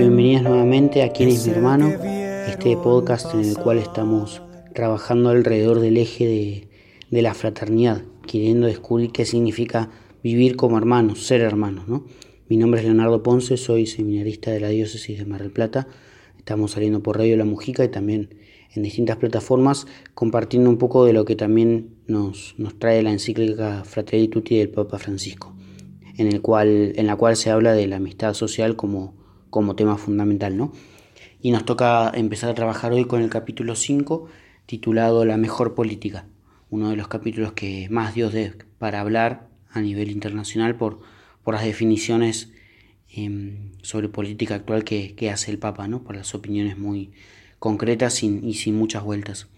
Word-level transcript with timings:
y 0.00 0.04
bienvenidas 0.04 0.44
nuevamente 0.44 1.02
a 1.02 1.12
¿Quién 1.12 1.28
es 1.28 1.46
mi 1.46 1.52
hermano? 1.52 1.90
Este 1.90 2.74
podcast 2.78 3.34
en 3.34 3.40
el 3.40 3.58
cual 3.58 3.76
estamos 3.76 4.40
trabajando 4.74 5.28
alrededor 5.28 5.80
del 5.80 5.98
eje 5.98 6.26
de, 6.26 6.68
de 7.10 7.22
la 7.22 7.34
fraternidad, 7.34 8.02
queriendo 8.26 8.66
descubrir 8.66 9.12
qué 9.12 9.26
significa 9.26 9.90
vivir 10.22 10.56
como 10.56 10.78
hermanos, 10.78 11.26
ser 11.26 11.42
hermanos. 11.42 11.86
¿no? 11.86 12.06
Mi 12.48 12.56
nombre 12.56 12.80
es 12.80 12.86
Leonardo 12.86 13.22
Ponce, 13.22 13.58
soy 13.58 13.86
seminarista 13.86 14.50
de 14.50 14.60
la 14.60 14.68
diócesis 14.68 15.18
de 15.18 15.26
Mar 15.26 15.42
del 15.42 15.52
Plata. 15.52 15.86
Estamos 16.38 16.70
saliendo 16.70 17.02
por 17.02 17.18
Radio 17.18 17.36
La 17.36 17.44
Mujica 17.44 17.84
y 17.84 17.88
también 17.88 18.34
en 18.74 18.82
distintas 18.82 19.18
plataformas 19.18 19.86
compartiendo 20.14 20.70
un 20.70 20.78
poco 20.78 21.04
de 21.04 21.12
lo 21.12 21.26
que 21.26 21.36
también 21.36 21.90
nos, 22.06 22.54
nos 22.56 22.78
trae 22.78 23.02
la 23.02 23.12
encíclica 23.12 23.84
Fratelli 23.84 24.28
Tutti 24.28 24.56
del 24.56 24.70
Papa 24.70 24.98
Francisco, 24.98 25.54
en, 26.16 26.26
el 26.26 26.40
cual, 26.40 26.94
en 26.96 27.06
la 27.06 27.16
cual 27.16 27.36
se 27.36 27.50
habla 27.50 27.74
de 27.74 27.86
la 27.86 27.96
amistad 27.96 28.32
social 28.32 28.76
como 28.76 29.19
como 29.50 29.76
tema 29.76 29.96
fundamental, 29.96 30.56
¿no? 30.56 30.72
Y 31.42 31.50
nos 31.50 31.64
toca 31.64 32.10
empezar 32.14 32.50
a 32.50 32.54
trabajar 32.54 32.92
hoy 32.92 33.04
con 33.04 33.22
el 33.22 33.30
capítulo 33.30 33.74
5, 33.74 34.28
titulado 34.66 35.24
La 35.24 35.36
mejor 35.36 35.74
política, 35.74 36.26
uno 36.70 36.90
de 36.90 36.96
los 36.96 37.08
capítulos 37.08 37.52
que 37.52 37.88
más 37.90 38.14
Dios 38.14 38.32
dé 38.32 38.54
para 38.78 39.00
hablar 39.00 39.48
a 39.70 39.80
nivel 39.80 40.10
internacional 40.10 40.76
por, 40.76 41.00
por 41.42 41.54
las 41.54 41.64
definiciones 41.64 42.52
em, 43.12 43.72
sobre 43.82 44.08
política 44.08 44.54
actual 44.54 44.84
que, 44.84 45.30
hace 45.32 45.50
el 45.50 45.58
Papa, 45.58 45.88
¿no? 45.88 46.02
por 46.02 46.16
las 46.16 46.34
opiniones 46.34 46.78
muy 46.78 47.10
concretas 47.58 48.22
y 48.22 48.54
sin 48.54 48.76
muchas 48.76 49.02
vueltas. 49.02 49.48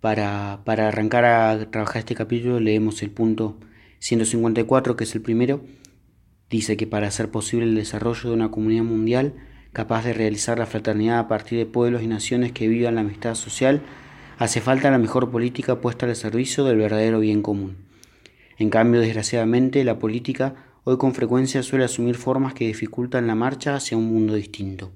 Para, 0.00 0.60
para 0.64 0.88
arrancar 0.88 1.24
a 1.24 1.70
trabajar 1.70 1.98
este 1.98 2.14
capítulo 2.14 2.58
leemos 2.58 3.02
el 3.02 3.10
punto 3.10 3.58
154, 3.98 4.96
que 4.96 5.04
es 5.04 5.14
el 5.14 5.20
primero, 5.20 5.62
Dice 6.50 6.76
que 6.76 6.88
para 6.88 7.06
hacer 7.06 7.30
posible 7.30 7.64
el 7.64 7.76
desarrollo 7.76 8.28
de 8.28 8.34
una 8.34 8.50
comunidad 8.50 8.82
mundial 8.82 9.34
capaz 9.72 10.04
de 10.04 10.12
realizar 10.12 10.58
la 10.58 10.66
fraternidad 10.66 11.20
a 11.20 11.28
partir 11.28 11.58
de 11.58 11.66
pueblos 11.66 12.02
y 12.02 12.08
naciones 12.08 12.50
que 12.50 12.66
vivan 12.66 12.96
la 12.96 13.02
amistad 13.02 13.36
social, 13.36 13.82
hace 14.38 14.60
falta 14.60 14.90
la 14.90 14.98
mejor 14.98 15.30
política 15.30 15.80
puesta 15.80 16.06
al 16.06 16.16
servicio 16.16 16.64
del 16.64 16.78
verdadero 16.78 17.20
bien 17.20 17.40
común. 17.40 17.76
En 18.58 18.68
cambio, 18.68 19.00
desgraciadamente, 19.00 19.84
la 19.84 20.00
política 20.00 20.56
hoy 20.82 20.98
con 20.98 21.14
frecuencia 21.14 21.62
suele 21.62 21.84
asumir 21.84 22.16
formas 22.16 22.52
que 22.52 22.66
dificultan 22.66 23.28
la 23.28 23.36
marcha 23.36 23.76
hacia 23.76 23.96
un 23.96 24.06
mundo 24.12 24.34
distinto. 24.34 24.90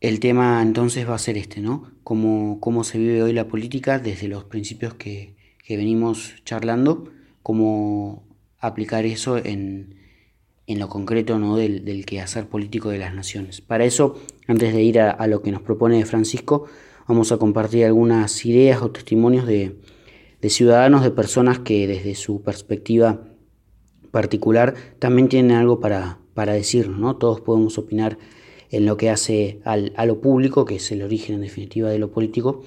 El 0.00 0.20
tema 0.20 0.60
entonces 0.62 1.08
va 1.08 1.14
a 1.14 1.18
ser 1.18 1.38
este, 1.38 1.60
¿no? 1.60 1.90
Cómo, 2.04 2.60
cómo 2.60 2.84
se 2.84 2.98
vive 2.98 3.22
hoy 3.22 3.32
la 3.32 3.48
política 3.48 3.98
desde 3.98 4.28
los 4.28 4.44
principios 4.44 4.94
que, 4.94 5.34
que 5.64 5.76
venimos 5.76 6.34
charlando, 6.44 7.10
cómo 7.42 8.27
aplicar 8.58 9.04
eso 9.06 9.36
en, 9.38 9.94
lo 10.66 10.88
concreto 10.88 11.38
¿no? 11.38 11.56
del, 11.56 11.84
del, 11.84 12.04
quehacer 12.04 12.46
político 12.46 12.90
de 12.90 12.98
las 12.98 13.14
naciones. 13.14 13.60
Para 13.60 13.84
eso, 13.84 14.20
antes 14.46 14.72
de 14.74 14.82
ir 14.82 15.00
a, 15.00 15.26
lo 15.26 15.42
que 15.42 15.50
nos 15.50 15.62
propone 15.62 16.04
Francisco, 16.04 16.64
vamos 17.06 17.32
a 17.32 17.38
compartir 17.38 17.84
algunas 17.84 18.44
ideas 18.44 18.82
o 18.82 18.90
testimonios 18.90 19.46
de, 19.46 19.76
ciudadanos, 20.48 21.02
de 21.02 21.10
personas 21.10 21.58
que 21.60 21.86
desde 21.86 22.14
su 22.14 22.42
perspectiva 22.42 23.22
particular 24.10 24.74
también 24.98 25.28
tienen 25.28 25.56
algo 25.56 25.80
para, 25.80 26.18
para 26.34 26.52
decirnos. 26.52 26.98
¿no? 26.98 27.16
Todos 27.16 27.40
podemos 27.40 27.78
opinar 27.78 28.18
en 28.70 28.84
lo 28.84 28.98
que 28.98 29.08
hace 29.08 29.60
al, 29.64 29.92
a 29.96 30.04
lo 30.04 30.20
público, 30.20 30.66
que 30.66 30.76
es 30.76 30.92
el 30.92 31.02
origen 31.02 31.36
en 31.36 31.40
definitiva 31.40 31.88
de 31.88 31.98
lo 31.98 32.10
político, 32.10 32.62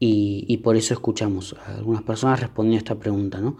y, 0.00 0.46
y 0.48 0.56
por 0.58 0.76
eso 0.76 0.94
escuchamos 0.94 1.54
a 1.64 1.76
algunas 1.76 2.02
personas 2.02 2.40
respondiendo 2.40 2.78
a 2.78 2.78
esta 2.78 2.98
pregunta. 2.98 3.40
¿no? 3.40 3.56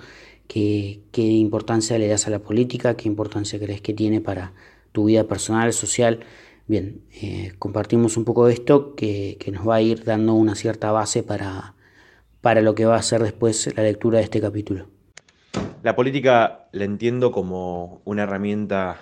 Qué, 0.51 1.23
importancia 1.23 1.97
le 1.99 2.09
das 2.09 2.27
a 2.27 2.31
la 2.31 2.41
política, 2.41 2.97
qué 2.97 3.09
importancia 3.09 3.59
crees 3.59 3.81
que 3.81 3.95
tiene 3.95 4.21
para 4.21 4.53
tu 4.93 5.05
vida 5.05 5.25
personal, 5.25 5.73
social. 5.73 6.21
Bien, 6.67 7.03
eh, 7.23 7.53
compartimos 7.59 8.17
un 8.17 8.25
poco 8.25 8.47
de 8.47 8.55
esto 8.55 8.95
que, 8.97 9.39
nos 9.53 9.69
va 9.69 9.77
a 9.77 9.81
ir 9.81 10.05
dando 10.05 10.35
una 10.35 10.57
cierta 10.57 10.91
base 10.91 11.23
para, 11.23 11.75
para 12.41 12.63
lo 12.63 12.75
que 12.75 12.85
va 12.85 12.97
a 12.97 13.03
ser 13.03 13.23
después 13.23 13.73
la 13.77 13.85
lectura 13.85 14.19
de 14.19 14.25
este 14.25 14.41
capítulo. 14.41 14.89
La 15.83 15.95
política 15.95 16.69
la 16.73 16.85
entiendo 16.85 17.31
como 17.31 18.03
una 18.05 18.25
herramienta 18.25 19.01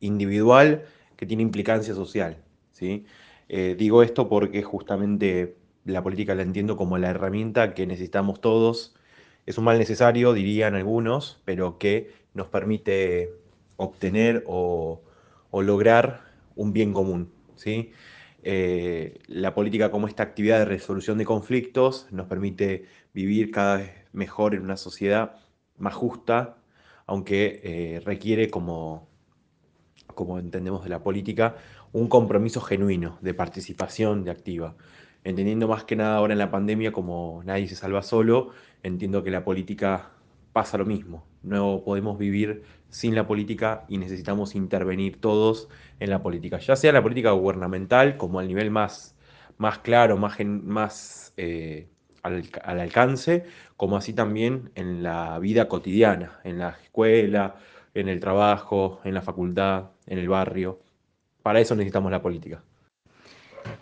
individual 0.00 0.82
que 1.16 1.24
tiene 1.24 1.42
implicancia 1.42 1.94
social. 1.94 2.38
¿sí? 2.72 3.06
Eh, 3.48 3.76
digo 3.78 4.02
esto 4.02 4.28
porque 4.28 4.62
justamente 4.62 5.56
la 5.84 6.02
política 6.02 6.34
la 6.34 6.42
entiendo 6.42 6.76
como 6.76 6.98
la 6.98 7.10
herramienta 7.10 7.74
que 7.74 7.86
necesitamos 7.86 8.40
todos 8.40 8.94
es 9.46 9.58
un 9.58 9.64
mal 9.64 9.78
necesario, 9.78 10.32
dirían 10.32 10.74
algunos, 10.74 11.40
pero 11.44 11.78
que 11.78 12.12
nos 12.32 12.48
permite 12.48 13.32
obtener 13.76 14.44
o, 14.46 15.02
lograr 15.52 16.22
un 16.56 16.72
bien 16.72 16.92
común. 16.92 17.30
¿sí? 17.54 17.92
Eh, 18.42 19.20
la 19.28 19.54
política 19.54 19.90
como 19.90 20.08
esta 20.08 20.22
actividad 20.22 20.58
de 20.58 20.64
resolución 20.64 21.18
de 21.18 21.24
conflictos 21.24 22.08
nos 22.10 22.26
permite 22.26 22.86
vivir 23.12 23.50
cada 23.50 23.76
vez 23.76 23.90
mejor 24.12 24.54
en 24.54 24.62
una 24.62 24.76
sociedad 24.76 25.36
más 25.78 25.94
justa, 25.94 26.56
aunque 27.06 27.60
eh, 27.62 28.00
requiere, 28.04 28.50
como, 28.50 29.08
como 30.14 30.38
entendemos 30.38 30.82
de 30.82 30.90
la 30.90 31.02
política, 31.02 31.56
un 31.92 32.08
compromiso 32.08 32.60
genuino 32.60 33.18
de 33.20 33.34
participación, 33.34 34.24
de 34.24 34.30
activa 34.32 34.74
entendiendo 35.24 35.66
más 35.66 35.84
que 35.84 35.96
nada 35.96 36.16
ahora 36.16 36.34
en 36.34 36.38
la 36.38 36.50
pandemia 36.50 36.92
como 36.92 37.42
nadie 37.44 37.66
se 37.66 37.74
salva 37.74 38.02
solo, 38.02 38.50
entiendo 38.82 39.24
que 39.24 39.30
la 39.30 39.44
política 39.44 40.10
pasa 40.52 40.78
lo 40.78 40.86
mismo. 40.86 41.26
No 41.42 41.82
podemos 41.84 42.18
vivir 42.18 42.62
sin 42.88 43.14
la 43.14 43.26
política 43.26 43.84
y 43.88 43.98
necesitamos 43.98 44.54
intervenir 44.54 45.20
todos 45.20 45.68
en 45.98 46.10
la 46.10 46.22
política, 46.22 46.58
ya 46.58 46.76
sea 46.76 46.92
la 46.92 47.02
política 47.02 47.32
gubernamental 47.32 48.16
como 48.16 48.38
al 48.38 48.46
nivel 48.46 48.70
más, 48.70 49.16
más 49.58 49.78
claro, 49.78 50.16
más, 50.16 51.34
eh, 51.36 51.88
al, 52.22 52.80
alcance, 52.80 53.44
como 53.76 53.96
así 53.96 54.12
también 54.12 54.70
en 54.74 55.02
la 55.02 55.38
vida 55.40 55.68
cotidiana, 55.68 56.40
en 56.44 56.58
la 56.58 56.70
escuela, 56.82 57.56
en 57.94 58.08
el 58.08 58.20
trabajo, 58.20 59.00
en 59.04 59.14
la 59.14 59.22
facultad, 59.22 59.90
en 60.06 60.18
el 60.18 60.28
barrio. 60.28 60.80
Para 61.42 61.60
eso 61.60 61.74
necesitamos 61.74 62.10
la 62.12 62.22
política. 62.22 62.62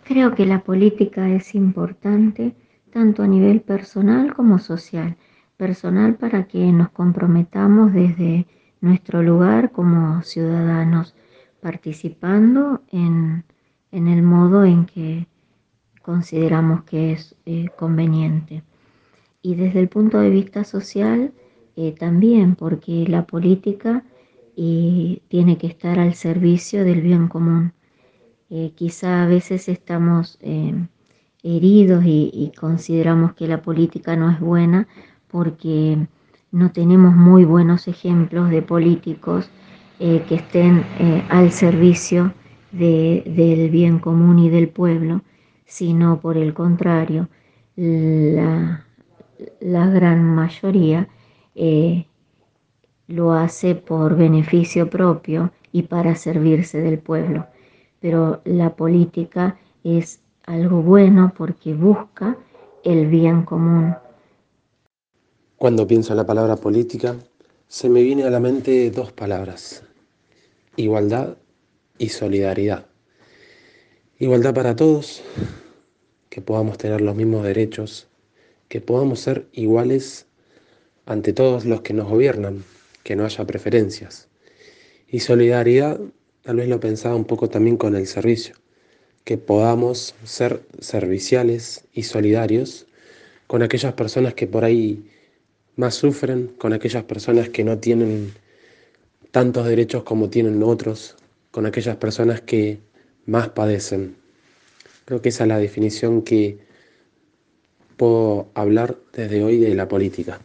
Creo 0.03 0.35
que 0.35 0.45
la 0.45 0.63
política 0.63 1.29
es 1.29 1.55
importante 1.55 2.55
tanto 2.91 3.23
a 3.23 3.27
nivel 3.27 3.61
personal 3.61 4.33
como 4.33 4.59
social. 4.59 5.15
Personal 5.55 6.15
para 6.15 6.43
que 6.45 6.59
nos 6.73 6.89
comprometamos 6.89 7.93
desde 7.93 8.45
nuestro 8.81 9.23
lugar 9.23 9.71
como 9.71 10.21
ciudadanos, 10.23 11.15
participando 11.61 12.81
en, 12.91 13.45
el 13.91 14.23
modo 14.23 14.65
en 14.65 14.85
que 14.85 15.27
consideramos 16.01 16.83
que 16.83 17.13
es 17.13 17.35
eh, 17.45 17.69
conveniente. 17.77 18.61
Y 19.41 19.55
desde 19.55 19.79
el 19.79 19.87
punto 19.87 20.19
de 20.19 20.29
vista 20.29 20.65
social, 20.65 21.31
eh, 21.77 21.93
también, 21.97 22.55
porque 22.55 23.05
la 23.07 23.25
política 23.25 24.03
eh, 24.57 25.21
tiene 25.29 25.57
que 25.57 25.67
estar 25.67 25.97
al 25.97 26.13
servicio 26.13 26.83
del 26.83 27.01
bien 27.01 27.29
común. 27.29 27.71
Eh, 28.55 28.71
quizá 28.75 29.23
a 29.23 29.25
veces 29.25 29.67
estamos 29.67 30.37
eh, 30.39 30.75
heridos 31.41 32.03
y, 32.05 32.51
consideramos 32.55 33.33
que 33.33 33.47
la 33.47 33.63
política 33.63 34.15
no 34.15 34.29
es 34.29 34.39
buena 34.39 34.87
porque 35.27 35.97
no 36.51 36.71
tenemos 36.71 37.15
muy 37.15 37.45
buenos 37.45 37.87
ejemplos 37.87 38.51
de 38.51 38.61
políticos 38.61 39.49
eh, 39.99 40.23
que 40.29 40.35
estén 40.35 40.83
al 41.29 41.51
servicio 41.51 42.31
del 42.71 43.69
bien 43.71 43.97
común 43.97 44.37
y 44.37 44.51
del 44.51 44.69
pueblo, 44.69 45.23
sino 45.65 46.19
por 46.19 46.37
el 46.37 46.53
contrario, 46.53 47.29
la 47.75 48.85
gran 49.61 50.23
mayoría 50.23 51.07
lo 53.07 53.33
hace 53.33 53.73
por 53.73 54.15
beneficio 54.15 54.91
propio 54.91 55.51
y 55.71 55.83
para 55.83 56.13
servirse 56.13 56.79
del 56.79 56.99
pueblo 56.99 57.47
pero 58.03 58.41
la 58.43 58.75
política 58.75 59.57
es 59.81 60.19
algo 60.45 60.81
bueno 60.81 61.33
porque 61.37 61.73
busca 61.73 62.37
el 62.83 63.07
bien 63.07 63.43
común. 63.43 63.95
Cuando 65.55 65.87
pienso 65.87 66.11
en 66.11 66.17
la 66.17 66.25
palabra 66.25 66.57
política, 66.57 67.15
se 67.69 67.87
me 67.87 68.03
viene 68.03 68.25
a 68.25 68.29
la 68.29 68.41
mente 68.41 68.91
dos 68.91 69.13
palabras, 69.13 69.85
igualdad 70.75 71.37
y 71.97 72.09
solidaridad. 72.09 72.87
Igualdad 74.19 74.53
para 74.53 74.75
todos, 74.75 75.23
que 76.29 76.41
podamos 76.41 76.77
tener 76.77 76.99
los 76.99 77.15
mismos 77.15 77.45
derechos, 77.45 78.09
que 78.67 78.81
podamos 78.81 79.21
ser 79.21 79.47
iguales 79.53 80.27
ante 81.05 81.31
todos 81.31 81.63
los 81.63 81.79
que 81.79 81.93
nos 81.93 82.09
gobiernan, 82.09 82.65
que 83.03 83.15
no 83.15 83.23
haya 83.23 83.45
preferencias. 83.45 84.27
Y 85.07 85.21
solidaridad 85.21 86.01
Tal 86.43 86.57
vez 86.57 86.67
lo 86.67 86.81
pensaba 86.81 87.15
un 87.15 87.23
poco 87.23 87.49
también 87.49 87.77
con 87.77 87.95
el 87.95 88.05
servicio, 88.05 88.55
que 89.23 89.37
podamos 89.37 90.13
ser 90.25 90.61
serviciales 90.79 91.85
y 91.93 92.03
solidarios 92.03 92.85
con 93.47 93.63
aquellas 93.63 93.93
personas 93.93 94.33
que 94.33 94.45
por 94.45 94.65
ahí 94.65 95.09
más 95.77 95.95
sufren, 95.95 96.47
con 96.57 96.73
aquellas 96.73 97.05
personas 97.05 97.47
que 97.47 97.63
no 97.63 97.77
tienen 97.77 98.33
tantos 99.31 99.65
derechos 99.65 100.03
como 100.03 100.29
tienen 100.29 100.61
otros, 100.63 101.15
con 101.51 101.65
aquellas 101.65 101.95
personas 101.95 102.41
que 102.41 102.79
más 103.25 103.47
padecen. 103.49 104.17
Creo 105.05 105.21
que 105.21 105.29
esa 105.29 105.45
es 105.45 105.47
la 105.47 105.59
definición 105.59 106.23
que 106.23 106.57
puedo 107.95 108.49
hablar 108.53 108.97
desde 109.13 109.41
hoy 109.45 109.59
de 109.59 109.75
la 109.75 109.87
política. 109.87 110.41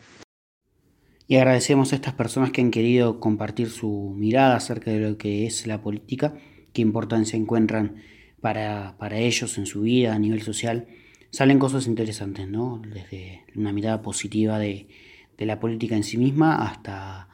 Y 1.30 1.36
agradecemos 1.36 1.92
a 1.92 1.96
estas 1.96 2.14
personas 2.14 2.52
que 2.52 2.62
han 2.62 2.70
querido 2.70 3.20
compartir 3.20 3.68
su 3.68 4.14
mirada 4.16 4.56
acerca 4.56 4.90
de 4.90 5.00
lo 5.00 5.18
que 5.18 5.44
es 5.44 5.66
la 5.66 5.82
política, 5.82 6.34
qué 6.72 6.80
importancia 6.80 7.36
encuentran 7.36 7.96
para, 8.40 8.96
ellos 9.12 9.58
en 9.58 9.66
su 9.66 9.82
vida 9.82 10.14
a 10.14 10.18
nivel 10.18 10.40
social. 10.40 10.86
Salen 11.30 11.58
cosas 11.58 11.86
interesantes, 11.86 12.48
¿no? 12.48 12.80
Desde 12.82 13.44
una 13.54 13.74
mirada 13.74 14.00
positiva 14.00 14.58
de, 14.58 14.88
la 15.36 15.60
política 15.60 15.96
en 15.96 16.02
sí 16.02 16.16
misma 16.16 16.66
hasta 16.66 17.28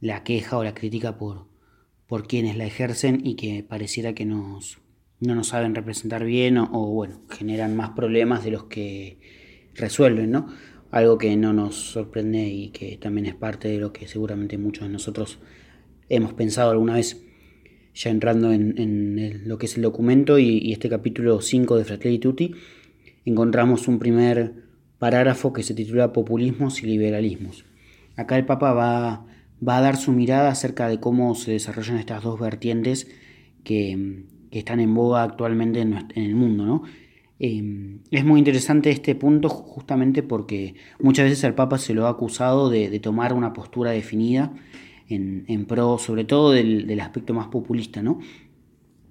la 0.00 0.22
queja 0.22 0.56
o 0.56 0.62
la 0.62 0.72
crítica 0.72 1.18
por, 1.18 1.48
por 2.06 2.28
quienes 2.28 2.56
la 2.56 2.66
ejercen 2.66 3.20
y 3.26 3.34
que 3.34 3.64
pareciera 3.64 4.14
que 4.14 4.26
nos, 4.26 4.78
no 5.18 5.34
nos 5.34 5.48
saben 5.48 5.74
representar 5.74 6.24
bien 6.24 6.56
o, 6.56 6.68
bueno, 6.92 7.22
generan 7.28 7.74
más 7.74 7.90
problemas 7.90 8.44
de 8.44 8.52
los 8.52 8.64
que 8.64 9.18
resuelven, 9.74 10.30
¿no? 10.30 10.46
Algo 10.90 11.18
que 11.18 11.36
no 11.36 11.52
nos 11.52 11.76
sorprende 11.76 12.48
y 12.48 12.70
que 12.70 12.96
también 12.96 13.26
es 13.26 13.34
parte 13.34 13.68
de 13.68 13.78
lo 13.78 13.92
que 13.92 14.08
seguramente 14.08 14.58
muchos 14.58 14.84
de 14.84 14.92
nosotros 14.92 15.38
hemos 16.08 16.32
pensado 16.32 16.70
alguna 16.70 16.94
vez, 16.94 17.22
ya 17.94 18.10
entrando 18.10 18.52
en, 18.52 19.42
lo 19.46 19.58
que 19.58 19.66
es 19.66 19.76
el 19.76 19.82
documento 19.82 20.38
y, 20.38 20.72
este 20.72 20.88
capítulo 20.88 21.40
5 21.40 21.76
de 21.76 21.84
Fratelli 21.84 22.18
Tutti, 22.18 22.52
encontramos 23.24 23.86
un 23.88 23.98
primer 23.98 24.54
parágrafo 24.98 25.52
que 25.52 25.62
se 25.62 25.74
titula 25.74 26.12
Populismos 26.12 26.82
y 26.82 26.86
Liberalismos. 26.86 27.64
Acá 28.16 28.36
el 28.36 28.44
Papa 28.44 28.72
va, 28.72 29.26
va 29.66 29.78
a 29.78 29.80
dar 29.80 29.96
su 29.96 30.12
mirada 30.12 30.50
acerca 30.50 30.88
de 30.88 30.98
cómo 30.98 31.34
se 31.36 31.52
desarrollan 31.52 31.98
estas 31.98 32.22
dos 32.22 32.38
vertientes 32.38 33.08
que, 33.64 34.26
están 34.50 34.80
en 34.80 34.92
boga 34.92 35.22
actualmente 35.22 35.80
en, 35.80 35.92
en 35.92 36.24
el 36.24 36.34
mundo, 36.34 36.66
¿no? 36.66 36.82
Em, 37.42 38.00
es 38.10 38.22
muy 38.22 38.38
interesante 38.38 38.90
este 38.90 39.14
punto 39.14 39.48
justamente 39.48 40.22
porque 40.22 40.74
muchas 41.00 41.24
veces 41.24 41.42
al 41.44 41.54
Papa 41.54 41.78
se 41.78 41.94
lo 41.94 42.06
ha 42.06 42.10
acusado 42.10 42.68
de, 42.68 43.00
tomar 43.00 43.32
una 43.32 43.54
postura 43.54 43.92
definida 43.92 44.52
en, 45.08 45.64
pro, 45.64 45.96
sobre 45.98 46.24
todo 46.24 46.52
del, 46.52 47.00
aspecto 47.00 47.32
más 47.32 47.48
populista, 47.48 48.02
¿no? 48.02 48.20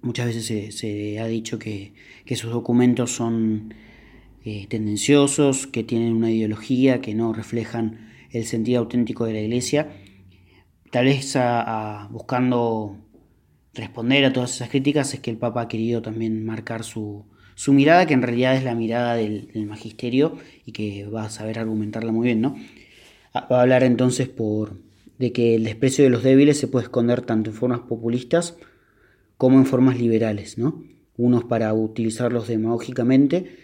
Muchas 0.04 0.28
veces 0.28 0.76
se, 0.76 1.20
ha 1.20 1.26
dicho 1.26 1.58
que, 1.58 1.94
sus 2.36 2.52
documentos 2.52 3.12
son 3.12 3.74
eh, 4.46 4.68
tendenciosos, 4.70 5.66
que 5.66 5.84
tienen 5.84 6.14
una 6.14 6.31
ideología, 6.31 7.02
que 7.02 7.16
no 7.16 7.34
reflejan 7.34 8.12
el 8.30 8.46
sentido 8.46 8.80
auténtico 8.80 9.26
de 9.26 9.34
la 9.34 9.42
Iglesia. 9.42 9.90
Tal 10.92 11.06
vez 11.06 11.36
buscando 12.12 12.96
responder 13.74 14.24
a 14.26 14.34
todas 14.34 14.54
esas 14.56 14.70
críticas 14.70 15.16
es 15.16 15.20
que 15.20 15.31
el 15.31 15.38
Papa 15.38 15.62
ha 15.62 15.68
querido 15.68 16.02
también 16.04 16.46
marcar 16.46 16.84
su, 16.84 17.26
su 17.59 17.73
mirada, 17.73 18.06
que 18.06 18.13
en 18.13 18.21
realidad 18.21 18.56
es 18.56 18.63
la 18.63 18.73
mirada 18.73 19.15
del, 19.15 19.50
magisterio 19.67 20.38
y 20.65 20.71
que 20.71 21.06
va 21.07 21.25
a 21.25 21.29
saber 21.29 21.59
argumentarla 21.59 22.13
muy 22.13 22.27
bien, 22.27 22.39
¿no? 22.39 22.56
Ah, 23.33 23.50
va 23.51 23.59
a 23.59 23.61
hablar 23.63 23.83
entonces 23.83 24.29
por, 24.29 24.77
de 25.17 25.33
que 25.33 25.56
el 25.56 25.65
desprecio 25.65 26.06
de 26.06 26.09
los 26.09 26.23
débiles 26.23 26.57
se 26.57 26.69
puede 26.69 26.85
esconder 26.85 27.21
tanto 27.21 27.50
en 27.50 27.57
formas 27.57 27.81
populistas 27.81 28.56
como 29.35 29.57
en 29.57 29.65
formas 29.65 30.00
liberales, 30.00 30.57
¿no? 30.57 30.81
Unos 31.17 31.44
para 31.44 31.73
utilizarlos 31.73 32.47
demagógicamente, 32.47 33.57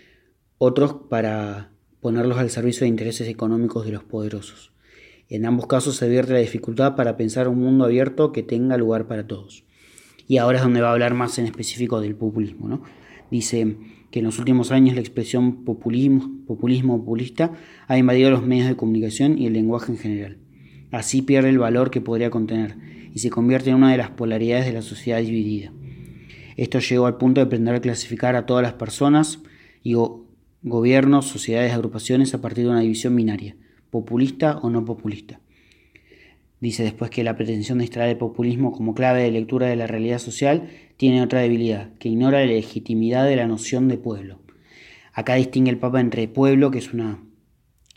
otros 0.57 0.97
para 1.09 1.71
ponerlos 2.01 2.37
al 2.37 2.49
servicio 2.49 2.81
de 2.81 2.89
intereses 2.89 3.29
económicos 3.29 3.85
de 3.85 3.93
los 3.93 4.03
poderosos. 4.03 4.73
En 5.29 5.45
ambos 5.45 5.67
casos 5.67 5.95
se 5.95 6.03
advierte 6.03 6.33
la 6.33 6.39
dificultad 6.39 6.97
para 6.97 7.15
pensar 7.15 7.47
un 7.47 7.61
mundo 7.61 7.85
abierto 7.85 8.33
que 8.33 8.43
tenga 8.43 8.75
lugar 8.75 9.07
para 9.07 9.25
todos. 9.25 9.63
Y 10.27 10.35
ahora 10.35 10.57
es 10.57 10.65
donde 10.65 10.81
va 10.81 10.89
a 10.89 10.91
hablar 10.91 11.13
más 11.13 11.39
en 11.39 11.45
específico 11.45 12.01
del 12.01 12.15
populismo, 12.15 12.67
¿no? 12.67 12.83
Dice 13.31 13.77
que 14.11 14.19
en 14.19 14.25
los 14.25 14.39
últimos 14.39 14.71
años 14.71 14.95
la 14.95 15.01
expresión 15.01 15.65
populismo, 15.65 16.29
populismo 16.45 16.97
populista 16.97 17.51
ha 17.87 17.97
invadido 17.97 18.29
los 18.29 18.45
medios 18.45 18.67
de 18.67 18.75
comunicación 18.75 19.37
y 19.37 19.47
el 19.47 19.53
lenguaje 19.53 19.91
en 19.91 19.97
general. 19.97 20.37
Así 20.91 21.21
pierde 21.21 21.49
el 21.49 21.59
valor 21.59 21.91
que 21.91 22.01
podría 22.01 22.29
contener 22.29 22.77
y 23.13 23.19
se 23.19 23.29
convierte 23.29 23.69
en 23.69 23.77
una 23.77 23.91
de 23.91 23.97
las 23.97 24.11
polaridades 24.11 24.65
de 24.65 24.73
la 24.73 24.81
sociedad 24.81 25.19
dividida. 25.19 25.71
Esto 26.57 26.79
llegó 26.79 27.05
al 27.05 27.17
punto 27.17 27.41
de 27.41 27.47
pretender 27.47 27.81
clasificar 27.81 28.35
a 28.35 28.45
todas 28.45 28.63
las 28.63 28.73
personas 28.73 29.39
y 29.83 29.95
gobiernos, 30.61 31.27
sociedades, 31.27 31.73
agrupaciones 31.73 32.33
a 32.33 32.41
partir 32.41 32.65
de 32.65 32.71
una 32.71 32.79
división 32.79 33.15
binaria, 33.15 33.57
populista 33.89 34.57
o 34.59 34.69
no 34.69 34.85
populista. 34.85 35.39
Dice 36.59 36.83
después 36.83 37.11
que 37.11 37.23
la 37.23 37.35
pretensión 37.35 37.79
de 37.79 37.85
extraer 37.85 38.11
el 38.11 38.17
populismo 38.17 38.71
como 38.71 38.95
clave 38.95 39.23
de 39.23 39.31
lectura 39.31 39.67
de 39.67 39.75
la 39.75 39.87
realidad 39.87 40.19
social 40.19 40.69
tiene 40.97 41.21
otra 41.21 41.41
debilidad, 41.41 41.93
que 41.99 42.09
ignora 42.09 42.39
la 42.39 42.45
legitimidad 42.45 43.25
de 43.25 43.35
la 43.35 43.47
noción 43.47 43.87
de 43.87 43.97
pueblo. 43.97 44.39
Acá 45.13 45.35
distingue 45.35 45.71
el 45.71 45.77
Papa 45.77 45.99
entre 45.99 46.27
pueblo, 46.27 46.71
que 46.71 46.79
es 46.79 46.93
una 46.93 47.23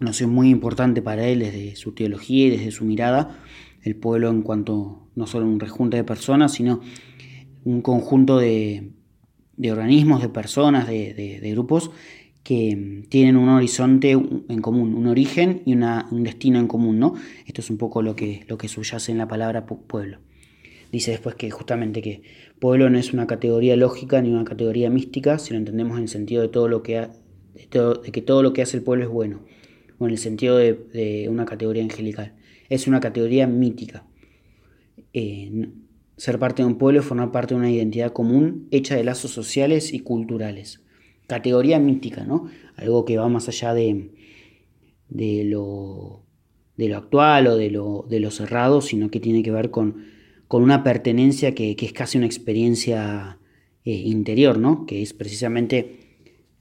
noción 0.01 0.31
muy 0.31 0.51
importante 0.51 1.03
para 1.03 1.27
él 1.27 1.41
desde 1.41 1.77
su 1.77 1.93
teología 1.93 2.47
y 2.47 2.51
desde 2.51 2.71
su 2.71 2.85
mirada, 2.85 3.39
el 3.83 3.97
pueblo 3.97 4.31
en 4.31 4.43
cuanto 4.43 5.09
no 5.15 5.27
solo 5.27 5.47
un 5.47 5.61
rejunte 5.61 5.97
de 5.97 6.05
personas, 6.05 6.53
sino 6.53 6.81
un 7.65 7.83
conjunto 7.83 8.39
de, 8.39 8.93
organismos, 9.71 10.23
de 10.23 10.29
personas, 10.29 10.87
de, 10.87 11.41
grupos 11.53 11.91
que 12.49 13.05
tienen 13.11 13.37
un 13.37 13.51
horizonte 13.51 14.13
en 14.13 14.63
común, 14.63 14.95
un 14.95 15.07
origen 15.07 15.61
y 15.67 15.75
un 15.75 16.23
destino 16.23 16.59
en 16.59 16.67
común, 16.67 16.99
¿no? 16.99 17.13
Esto 17.45 17.61
es 17.61 17.69
un 17.69 17.77
poco 17.77 18.01
lo 18.01 18.17
que, 18.17 18.47
lo 18.49 18.57
que 18.57 18.69
subyace 18.69 19.13
en 19.13 19.19
la 19.19 19.29
palabra 19.29 19.67
pueblo. 19.67 20.21
Dice 20.91 21.11
después 21.11 21.35
que 21.35 21.51
justamente 21.51 22.01
que 22.01 22.23
pueblo 22.59 22.89
no 22.89 22.97
es 22.99 23.13
una 23.13 23.27
categoría 23.27 23.77
lógica 23.77 24.23
ni 24.23 24.31
una 24.31 24.45
categoría 24.45 24.89
mística, 24.89 25.39
si 25.39 25.53
lo 25.53 25.59
entendemos 25.59 25.99
en 25.99 26.05
el 26.05 26.09
sentido 26.09 26.41
de, 26.41 26.49
todo 26.49 26.69
lo 26.69 26.83
que 26.83 27.09
de, 27.55 28.11
que 28.13 28.23
todo 28.23 28.43
lo 28.43 28.55
que 28.55 28.63
hace 28.63 28.79
el 28.79 28.83
pueblo 28.83 29.05
es 29.05 29.11
bueno, 29.11 29.43
o 29.99 30.07
en 30.07 30.13
el 30.13 30.19
sentido 30.19 30.57
de, 30.57 31.29
una 31.29 31.45
categoría 31.45 31.83
angelical. 31.83 32.35
Es 32.71 32.87
una 32.87 33.01
categoría 33.01 33.47
mítica. 33.47 34.07
Eh, 35.13 35.69
ser 36.17 36.39
parte 36.39 36.63
de 36.63 36.69
un 36.69 36.79
pueblo 36.79 37.01
es 37.01 37.05
formar 37.05 37.31
parte 37.31 37.53
de 37.53 37.61
una 37.61 37.71
identidad 37.71 38.15
común 38.15 38.69
hecha 38.71 38.97
de 38.97 39.05
lazos 39.05 39.33
sociales 39.33 39.93
y 39.93 40.01
culturales. 40.01 40.81
Categoría 41.29 41.79
mítica, 41.79 42.25
¿no? 42.25 42.49
Algo 42.75 43.05
que 43.05 43.17
va 43.17 43.29
más 43.29 43.47
allá 43.49 43.73
de, 43.73 44.11
de, 45.09 45.45
lo, 45.45 46.25
de 46.77 46.89
lo 46.89 46.97
actual 46.97 47.47
o 47.47 47.57
de 47.57 47.71
lo, 47.71 48.05
de 48.11 48.29
cerrado, 48.33 48.81
sino 48.81 49.11
que 49.11 49.21
tiene 49.21 49.45
que 49.45 49.53
ver 49.53 49.71
con 49.71 50.19
con 50.49 50.63
una 50.63 50.83
pertenencia 50.83 51.55
que, 51.55 51.77
es 51.79 51.93
casi 51.93 52.17
una 52.17 52.27
experiencia 52.27 53.39
eh, 53.85 53.93
interior, 53.93 54.59
¿no? 54.59 54.87
que 54.87 55.03
es 55.03 55.13
precisamente 55.13 56.01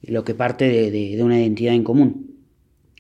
lo 0.03 0.24
que 0.25 0.36
parte 0.36 0.92
de, 0.92 1.24
una 1.24 1.39
identidad 1.39 1.74
en 1.74 1.84
común. 1.84 2.36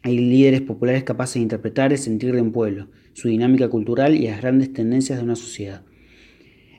Hay 0.01 0.17
líderes 0.17 0.61
populares 0.61 1.03
capaces 1.03 1.35
de 1.35 1.41
interpretar 1.41 1.91
el 1.91 1.97
sentir 1.97 2.33
de 2.33 2.41
un 2.41 2.53
pueblo, 2.53 2.87
su 3.13 3.27
dinámica 3.27 3.67
cultural 3.67 4.15
y 4.15 4.27
las 4.27 4.41
grandes 4.41 4.71
tendencias 4.71 5.19
de 5.19 5.25
una 5.25 5.35
sociedad. 5.35 5.83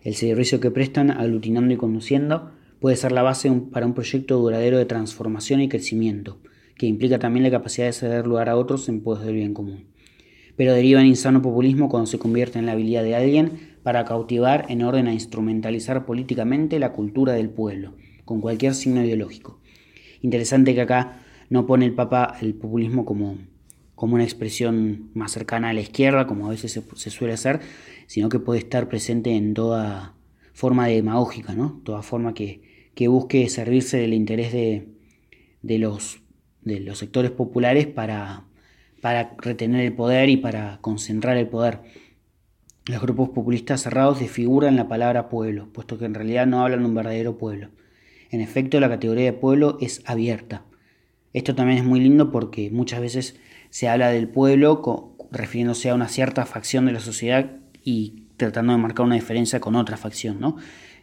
El 0.02 0.14
servicio 0.14 0.58
que 0.58 0.70
prestan, 0.70 1.10
aglutinando 1.10 1.74
y 1.74 1.76
conduciendo, 1.76 2.52
puede 2.80 2.96
ser 2.96 3.12
la 3.12 3.22
base 3.22 3.50
para 3.72 3.86
un 3.86 3.94
proyecto 3.94 4.38
duradero 4.38 4.78
de 4.78 4.86
transformación 4.86 5.60
y 5.60 5.68
crecimiento, 5.68 6.38
que 6.76 6.86
implica 6.86 7.18
también 7.18 7.42
la 7.42 7.50
capacidad 7.50 7.86
de 7.86 7.92
ceder 7.92 8.26
lugar 8.26 8.48
a 8.48 8.56
otros 8.56 8.88
en 8.88 9.02
pos 9.02 9.22
del 9.24 9.34
bien 9.34 9.52
común. 9.52 9.86
Pero 10.56 10.72
deriva 10.72 11.00
en 11.00 11.06
insano 11.06 11.42
populismo 11.42 11.88
cuando 11.88 12.06
se 12.06 12.18
convierte 12.18 12.58
en 12.58 12.66
la 12.66 12.72
habilidad 12.72 13.02
de 13.02 13.16
alguien 13.16 13.52
para 13.82 14.04
cautivar 14.04 14.66
en 14.68 14.82
orden 14.82 15.08
a 15.08 15.12
instrumentalizar 15.12 16.04
políticamente 16.04 16.78
la 16.78 16.92
cultura 16.92 17.32
del 17.32 17.50
pueblo, 17.50 17.94
con 18.24 18.40
cualquier 18.40 18.74
signo 18.74 19.04
ideológico. 19.04 19.60
Interesante 20.20 20.74
que 20.74 20.80
acá 20.80 21.20
no 21.48 21.66
pone 21.66 21.86
el 21.86 21.94
Papa 21.94 22.36
el 22.40 22.54
populismo 22.54 23.04
como, 23.04 23.38
como 23.94 24.14
una 24.14 24.24
expresión 24.24 25.10
más 25.14 25.32
cercana 25.32 25.70
a 25.70 25.72
la 25.72 25.80
izquierda, 25.80 26.26
como 26.26 26.46
a 26.46 26.50
veces 26.50 26.80
se, 26.94 27.10
suele 27.10 27.34
hacer, 27.34 27.60
sino 28.06 28.28
que 28.28 28.38
puede 28.38 28.60
estar 28.60 28.88
presente 28.88 29.30
en 29.30 29.54
toda 29.54 30.14
forma 30.52 30.86
demagógica, 30.86 31.54
¿no? 31.54 31.80
toda 31.84 32.02
forma 32.02 32.34
que, 32.34 32.67
busque 33.06 33.48
servirse 33.48 33.98
del 33.98 34.14
interés 34.14 34.52
de, 34.52 34.88
de, 35.62 35.78
los, 35.78 36.20
de 36.62 36.80
los 36.80 36.98
sectores 36.98 37.30
populares 37.30 37.86
para, 37.86 38.44
para 39.00 39.36
retener 39.38 39.84
el 39.84 39.92
poder 39.92 40.28
y 40.28 40.38
para 40.38 40.78
concentrar 40.80 41.36
el 41.36 41.46
poder. 41.46 41.82
Los 42.86 43.00
grupos 43.00 43.28
populistas 43.28 43.82
cerrados 43.82 44.18
desfiguran 44.18 44.74
la 44.74 44.88
palabra 44.88 45.28
pueblo, 45.28 45.68
puesto 45.72 45.98
que 45.98 46.06
en 46.06 46.14
realidad 46.14 46.46
no 46.46 46.64
hablan 46.64 46.80
de 46.80 46.86
un 46.86 46.94
verdadero 46.94 47.38
pueblo. 47.38 47.68
En 48.30 48.40
efecto, 48.40 48.80
la 48.80 48.88
categoría 48.88 49.26
de 49.26 49.32
pueblo 49.34 49.78
es 49.80 50.02
abierta. 50.06 50.64
Esto 51.32 51.54
también 51.54 51.78
es 51.78 51.84
muy 51.84 52.00
lindo 52.00 52.32
porque 52.32 52.70
muchas 52.70 53.00
veces 53.00 53.38
se 53.70 53.88
habla 53.88 54.10
del 54.10 54.28
pueblo 54.28 55.14
refiriéndose 55.30 55.90
a 55.90 55.94
una 55.94 56.08
cierta 56.08 56.46
facción 56.46 56.86
de 56.86 56.92
la 56.92 57.00
sociedad 57.00 57.56
y 57.84 58.24
tratando 58.36 58.72
de 58.72 58.78
marcar 58.78 59.04
una 59.04 59.14
diferencia 59.14 59.60
con 59.60 59.76
otra 59.76 59.96
facción, 59.96 60.40
¿no? 60.40 60.56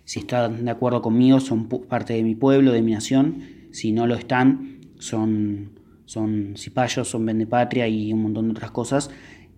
Si 0.06 0.20
están 0.20 0.66
de 0.66 0.72
acuerdo 0.72 1.02
conmigo, 1.02 1.40
son 1.40 1.68
parte 1.68 2.14
de 2.14 2.24
mi 2.24 2.36
pueblo, 2.36 2.72
de 2.72 2.82
mi 2.82 2.94
nación. 2.94 3.42
Si 3.72 3.92
no 3.92 4.08
lo 4.08 4.16
están, 4.16 4.80
son, 4.98 5.72
son 6.06 6.54
cipayos, 6.56 7.10
son 7.10 7.26
vendepatria 7.26 7.88
y 7.88 8.14
un 8.14 8.24
montón 8.24 8.46
de 8.46 8.52
otras 8.52 8.72
cosas 8.72 9.10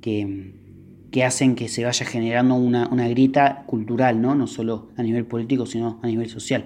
que 0.01 0.66
que 1.12 1.24
hacen 1.24 1.56
que 1.56 1.68
se 1.68 1.86
vaya 1.86 2.06
generando 2.06 2.56
una, 2.56 2.88
una 2.89 3.08
grieta 3.08 3.63
cultural, 3.66 4.22
¿no? 4.22 4.36
no 4.36 4.48
solo 4.48 4.89
a 4.98 5.04
nivel 5.04 5.25
político, 5.25 5.66
sino 5.66 6.00
a 6.01 6.08
nivel 6.08 6.30
social. 6.30 6.66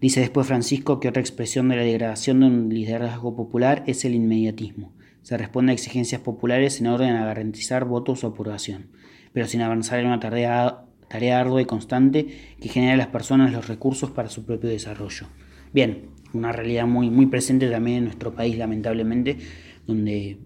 Dice 0.00 0.20
después 0.20 0.46
Francisco 0.46 1.00
que 1.00 1.08
otra 1.08 1.20
expresión 1.20 1.68
de 1.68 1.76
la 1.76 1.82
degradación 1.82 2.40
de 2.40 2.46
un 2.46 2.68
liderazgo 2.68 3.36
popular 3.36 3.84
es 3.86 4.04
el 4.04 4.14
inmediatismo. 4.14 4.92
Se 5.22 5.38
responde 5.38 5.72
a 5.72 5.74
exigencias 5.74 6.20
populares 6.20 6.80
en 6.80 6.88
orden 6.88 7.16
a 7.16 7.24
garantizar 7.24 7.86
votos 7.86 8.24
o 8.24 8.28
aprobación, 8.28 8.88
pero 9.32 9.46
sin 9.46 9.62
avanzar 9.62 10.00
en 10.00 10.06
una 10.06 10.20
tarea, 10.20 10.84
tarea 11.08 11.40
ardua 11.40 11.62
y 11.62 11.64
constante 11.64 12.26
que 12.60 12.68
genera 12.68 12.94
a 12.94 12.96
las 12.96 13.08
personas 13.08 13.52
los 13.52 13.68
recursos 13.68 14.10
para 14.10 14.28
su 14.28 14.44
propio 14.44 14.70
desarrollo. 14.70 15.26
Bien, 15.72 16.10
una 16.32 16.52
realidad 16.52 16.86
muy, 16.86 17.10
muy 17.10 17.26
presente 17.26 17.68
también 17.68 17.98
en 17.98 18.04
nuestro 18.04 18.34
país, 18.34 18.58
lamentablemente, 18.58 19.38
donde 19.86 20.38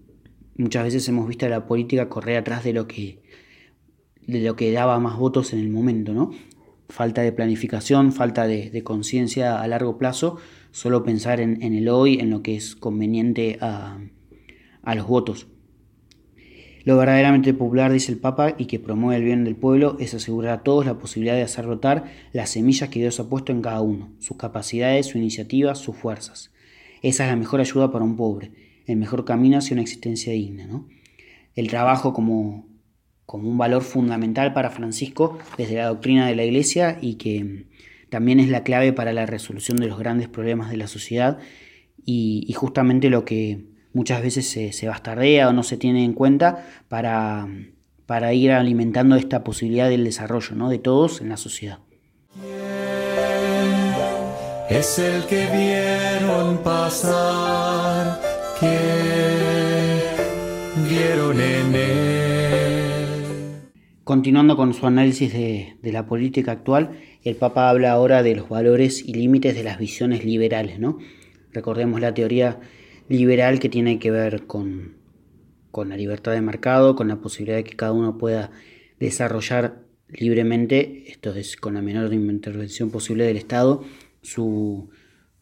muchas 0.57 0.85
veces 0.85 1.09
hemos 1.09 1.27
visto 1.29 1.47
a 1.47 1.49
la 1.49 1.67
política 1.67 2.09
correr 2.09 2.37
atrás 2.37 2.65
de 2.65 2.73
lo 2.73 2.87
que, 2.87 3.23
de 4.27 4.41
lo 4.41 4.57
que 4.57 4.73
daba 4.73 4.99
más 5.01 5.19
votos 5.19 5.53
en 5.53 5.61
el 5.61 5.69
momento, 5.69 6.13
¿no? 6.13 6.31
Falta 6.89 7.23
de 7.23 7.33
planificación, 7.33 8.13
falta 8.13 8.47
de, 8.47 8.83
conciencia 8.83 9.61
a 9.61 9.69
largo 9.69 9.99
plazo, 9.99 10.39
solo 10.71 11.05
pensar 11.05 11.41
en, 11.41 11.63
el 11.63 11.89
hoy, 11.89 12.19
en 12.19 12.31
lo 12.31 12.43
que 12.43 12.57
es 12.57 12.77
conveniente 12.77 13.59
a, 13.61 13.99
a 14.83 14.95
los 14.95 15.07
votos. 15.07 15.49
Lo 16.89 16.97
verdaderamente 16.97 17.53
popular, 17.53 17.93
dice 17.93 18.11
el 18.11 18.17
Papa, 18.17 18.55
y 18.57 18.65
que 18.65 18.79
promueve 18.79 19.17
el 19.17 19.23
bien 19.23 19.45
del 19.45 19.57
pueblo, 19.57 19.99
es 20.01 20.15
asegurar 20.15 20.55
a 20.55 20.63
todos 20.63 20.87
la 20.87 20.99
posibilidad 20.99 21.35
de 21.35 21.43
hacer 21.43 21.67
brotar 21.67 22.05
las 22.33 22.49
semillas 22.49 22.89
que 22.89 22.99
Dios 22.99 23.21
ha 23.21 23.29
puesto 23.29 23.53
en 23.53 23.61
cada 23.61 23.83
uno, 23.83 24.15
sus 24.21 24.39
capacidades, 24.39 25.05
su 25.05 25.19
iniciativa, 25.19 25.75
sus 25.75 25.95
fuerzas. 25.95 26.51
Esa 27.03 27.25
es 27.25 27.31
la 27.31 27.37
mejor 27.37 27.61
ayuda 27.61 27.93
para 27.93 28.07
un 28.07 28.17
pobre, 28.17 28.53
el 28.87 28.97
mejor 28.97 29.27
camino 29.27 29.59
hacia 29.59 29.75
una 29.75 29.83
existencia 29.83 30.33
digna. 30.33 30.67
¿no? 30.67 30.89
El 31.55 31.69
trabajo 31.69 32.15
como, 32.15 32.67
como 33.27 33.51
un 33.51 33.59
valor 33.59 33.83
fundamental 33.83 34.55
para 34.55 34.71
Francisco 34.71 35.39
desde 35.59 35.75
la 35.75 35.89
doctrina 35.89 36.27
de 36.27 36.37
la 36.37 36.47
Iglesia 36.47 36.97
y 37.03 37.17
que 37.17 37.67
también 38.09 38.41
es 38.41 38.49
la 38.49 38.63
clave 38.63 38.95
para 38.95 39.13
la 39.13 39.27
resolución 39.27 39.77
de 39.77 39.89
los 39.89 39.99
grandes 39.99 40.29
problemas 40.29 40.71
de 40.71 40.79
la 40.79 40.87
sociedad 40.87 41.37
y, 42.03 42.51
justamente 42.55 43.11
lo 43.11 43.27
que 43.27 43.77
muchas 43.99 44.23
veces 44.23 44.49
se, 44.49 44.73
se, 44.73 44.87
bastardea 44.87 45.49
o 45.49 45.53
no 45.53 45.65
se 45.65 45.77
tiene 45.77 46.05
en 46.05 46.13
cuenta 46.13 46.65
para, 46.89 47.49
para 48.07 48.33
ir 48.33 48.53
alimentando 48.53 49.17
esta 49.17 49.43
posibilidad 49.43 49.89
del 49.89 50.05
desarrollo 50.05 50.55
¿no? 50.55 50.71
de 50.71 50.79
todos 50.79 51.21
en 51.21 51.31
la 51.31 51.37
sociedad. 51.37 51.81
Es 54.71 54.99
el 55.01 55.25
que 55.25 55.47
vieron 55.53 56.59
pasar 56.59 58.21
Continuando 64.05 64.57
con 64.57 64.73
su 64.73 64.87
análisis 64.87 65.33
de, 65.35 65.77
la 65.83 66.07
política 66.07 66.53
actual, 66.53 66.93
el 67.25 67.37
Papa 67.37 67.69
habla 67.69 67.93
ahora 67.93 68.23
de 68.23 68.37
los 68.37 68.49
valores 68.49 69.07
y 69.07 69.13
límites 69.13 69.55
de 69.55 69.63
las 69.63 69.79
visiones 69.79 70.25
liberales, 70.25 70.79
¿no? 70.79 70.97
Recordemos 71.53 72.01
la 72.01 72.15
teoría 72.15 72.59
liberal 73.09 73.59
que 73.59 73.69
tiene 73.69 73.99
que 73.99 74.11
ver 74.11 74.47
con, 74.47 74.97
con 75.71 75.89
la 75.89 75.97
libertad 75.97 76.33
de 76.33 76.41
mercado, 76.41 76.97
con 76.97 77.09
la 77.09 77.21
posibilidad 77.21 77.57
de 77.57 77.65
que 77.65 77.77
cada 77.77 77.93
uno 77.93 78.19
pueda 78.19 78.51
desarrollar 78.99 79.83
libremente, 80.09 81.05
esto 81.09 81.35
es 81.35 81.57
con 81.57 81.75
la 81.75 81.83
menor 81.83 82.13
intervención 82.13 82.91
posible 82.91 83.25
del 83.25 83.37
Estado, 83.37 83.85
su, 84.23 84.91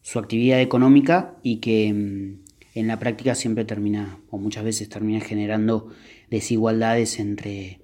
su 0.01 0.19
actividad 0.19 0.61
económica 0.61 1.35
y 1.43 1.57
que 1.57 1.93
mm, 1.93 2.47
en 2.75 2.87
la 2.87 2.99
práctica 2.99 3.33
siempre 3.33 3.65
termina, 3.65 4.19
o 4.29 4.37
muchas 4.37 4.63
veces 4.63 4.89
termina 4.89 5.19
generando 5.19 5.89
desigualdades 6.29 7.19
entre, 7.19 7.79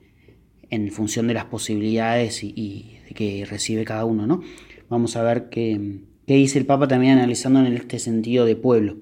en 0.70 0.92
función 0.92 1.28
de 1.28 1.34
las 1.34 1.46
posibilidades 1.46 2.44
y, 2.44 3.00
que 3.16 3.46
recibe 3.46 3.86
cada 3.86 4.06
uno, 4.06 4.26
¿no? 4.26 4.42
Vamos 4.90 5.16
a 5.16 5.22
ver 5.22 5.50
qué, 5.50 6.00
qué 6.26 6.34
dice 6.34 6.58
el 6.58 6.66
Papa 6.66 6.88
también 6.88 7.20
analizando 7.20 7.60
en 7.60 7.72
este 7.74 8.00
sentido 8.00 8.46
de 8.46 8.56
pueblo. 8.56 8.98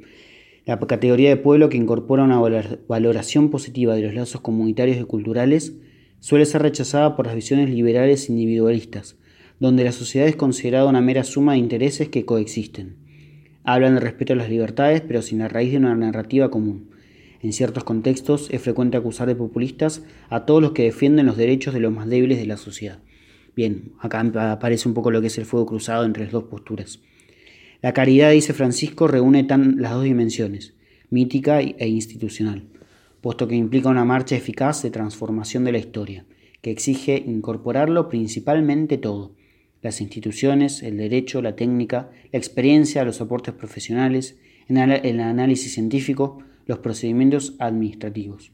La 0.63 0.79
categoría 0.79 1.29
de 1.29 1.37
pueblo 1.37 1.69
que 1.69 1.77
incorpora 1.77 2.23
una 2.23 2.39
valoración 2.87 3.49
positiva 3.49 3.95
de 3.95 4.03
los 4.03 4.13
lazos 4.13 4.41
comunitarios 4.41 4.97
y 4.97 5.03
culturales 5.05 5.73
suele 6.19 6.45
ser 6.45 6.61
rechazada 6.61 7.15
por 7.15 7.25
las 7.25 7.33
visiones 7.33 7.71
liberales 7.71 8.29
individualistas, 8.29 9.17
donde 9.59 9.83
la 9.83 9.91
sociedad 9.91 10.27
es 10.27 10.35
considerada 10.35 10.85
una 10.85 11.01
mera 11.01 11.23
suma 11.23 11.53
de 11.53 11.57
intereses 11.57 12.09
que 12.09 12.25
coexisten. 12.25 12.95
Hablan 13.63 13.95
de 13.95 14.01
respeto 14.01 14.33
a 14.33 14.35
las 14.35 14.49
libertades, 14.49 15.01
pero 15.01 15.23
sin 15.23 15.39
la 15.39 15.47
raíz 15.47 15.71
de 15.71 15.79
una 15.79 15.95
narrativa 15.95 16.51
común. 16.51 16.91
En 17.41 17.53
ciertos 17.53 17.83
contextos 17.83 18.47
es 18.51 18.61
frecuente 18.61 18.97
acusar 18.97 19.27
de 19.27 19.35
populistas 19.35 20.03
a 20.29 20.45
todos 20.45 20.61
los 20.61 20.73
que 20.73 20.83
defienden 20.83 21.25
los 21.25 21.37
derechos 21.37 21.73
de 21.73 21.79
los 21.79 21.91
más 21.91 22.07
débiles 22.07 22.37
de 22.37 22.45
la 22.45 22.57
sociedad. 22.57 22.99
Bien, 23.55 23.93
acá 23.99 24.19
aparece 24.51 24.87
un 24.87 24.93
poco 24.93 25.09
lo 25.09 25.21
que 25.21 25.27
es 25.27 25.37
el 25.39 25.45
fuego 25.45 25.65
cruzado 25.65 26.05
entre 26.05 26.25
las 26.25 26.31
dos 26.31 26.43
posturas. 26.43 26.99
La 27.81 27.93
caridad, 27.93 28.31
dice 28.31 28.53
Francisco, 28.53 29.07
reúne 29.07 29.43
tan 29.43 29.81
las 29.81 29.93
dos 29.93 30.03
dimensiones, 30.03 30.75
mítica 31.09 31.61
e 31.61 31.87
institucional, 31.87 32.67
puesto 33.21 33.47
que 33.47 33.55
implica 33.55 33.89
una 33.89 34.05
marcha 34.05 34.35
eficaz 34.35 34.83
de 34.83 34.91
transformación 34.91 35.63
de 35.63 35.71
la 35.71 35.79
historia, 35.79 36.25
que 36.61 36.69
exige 36.69 37.23
incorporarlo 37.25 38.07
principalmente 38.07 38.99
todo, 38.99 39.35
las 39.81 39.99
instituciones, 39.99 40.83
el 40.83 40.97
derecho, 40.97 41.41
la 41.41 41.55
técnica, 41.55 42.11
la 42.31 42.37
experiencia, 42.37 43.03
los 43.03 43.19
aportes 43.19 43.55
profesionales, 43.55 44.37
el 44.67 45.19
análisis 45.19 45.73
científico, 45.73 46.37
los 46.67 46.77
procedimientos 46.77 47.55
administrativos. 47.57 48.51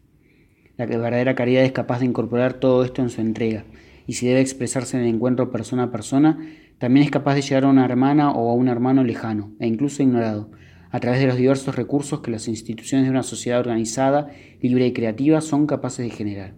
La 0.78 0.86
verdadera 0.86 1.36
caridad 1.36 1.66
es 1.66 1.74
capaz 1.74 2.00
de 2.00 2.06
incorporar 2.06 2.62
todo 2.62 2.86
esto 2.86 3.02
en 3.02 3.10
su 3.10 3.20
entrega, 3.20 3.66
y 4.08 4.14
si 4.14 4.26
debe 4.26 4.40
expresarse 4.40 4.96
en 4.96 5.04
el 5.04 5.14
encuentro 5.14 5.52
persona 5.52 5.84
a 5.84 5.92
persona, 5.92 6.40
también 6.80 7.06
es 7.06 7.12
capaz 7.12 7.36
de 7.36 7.42
llegar 7.42 7.66
a 7.66 7.70
una 7.70 7.86
hermana 7.86 8.32
o 8.32 8.50
a 8.52 8.54
un 8.54 8.68
hermano 8.68 9.04
lejano, 9.04 9.52
e 9.60 9.68
incluso 9.68 10.04
ignorado, 10.04 10.52
a 10.92 11.00
través 11.00 11.20
de 11.20 11.28
los 11.28 11.38
diversos 11.38 11.76
recursos 11.76 12.22
que 12.22 12.32
las 12.32 12.48
instituciones 12.48 13.06
de 13.06 13.12
una 13.12 13.24
sociedad 13.24 13.60
organizada, 13.60 14.30
libre 14.62 14.88
y 14.88 14.94
creativa 14.94 15.42
son 15.42 15.68
capaces 15.68 16.06
de 16.06 16.16
generar. 16.16 16.56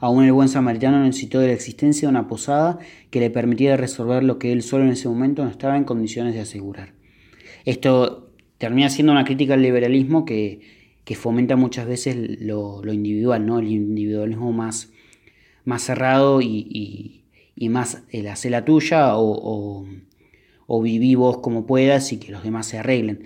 Aún 0.00 0.24
el 0.24 0.32
buen 0.32 0.48
samaritano 0.48 1.02
necesitó 1.02 1.40
de 1.40 1.48
la 1.48 1.52
existencia 1.52 2.08
de 2.08 2.10
una 2.10 2.26
posada 2.26 2.78
que 3.10 3.20
le 3.20 3.30
permitiera 3.30 3.76
resolver 3.76 4.22
lo 4.22 4.38
que 4.38 4.50
él 4.50 4.62
solo 4.62 4.84
en 4.84 4.92
ese 4.92 5.08
momento 5.08 5.44
no 5.44 5.50
estaba 5.50 5.76
en 5.76 5.84
condiciones 5.84 6.32
de 6.34 6.40
asegurar. 6.40 6.94
Esto 7.66 8.30
termina 8.56 8.88
siendo 8.88 9.12
una 9.12 9.24
crítica 9.24 9.54
al 9.54 9.62
liberalismo 9.62 10.24
que, 10.24 10.60
fomenta 11.16 11.56
muchas 11.56 11.88
veces 11.88 12.40
lo, 12.40 12.80
individual, 12.84 13.44
¿no? 13.44 13.58
el 13.58 13.66
individualismo 13.66 14.52
más, 14.52 14.92
más 15.64 15.82
cerrado 15.82 16.40
y, 16.40 17.19
más 17.68 18.02
el 18.10 18.26
hacer 18.28 18.52
la 18.52 18.64
tuya 18.64 19.16
o, 19.16 19.84
o, 20.66 20.82
viví 20.82 21.14
vos 21.14 21.38
como 21.38 21.66
puedas 21.66 22.12
y 22.12 22.18
que 22.18 22.32
los 22.32 22.42
demás 22.42 22.66
se 22.66 22.78
arreglen. 22.78 23.24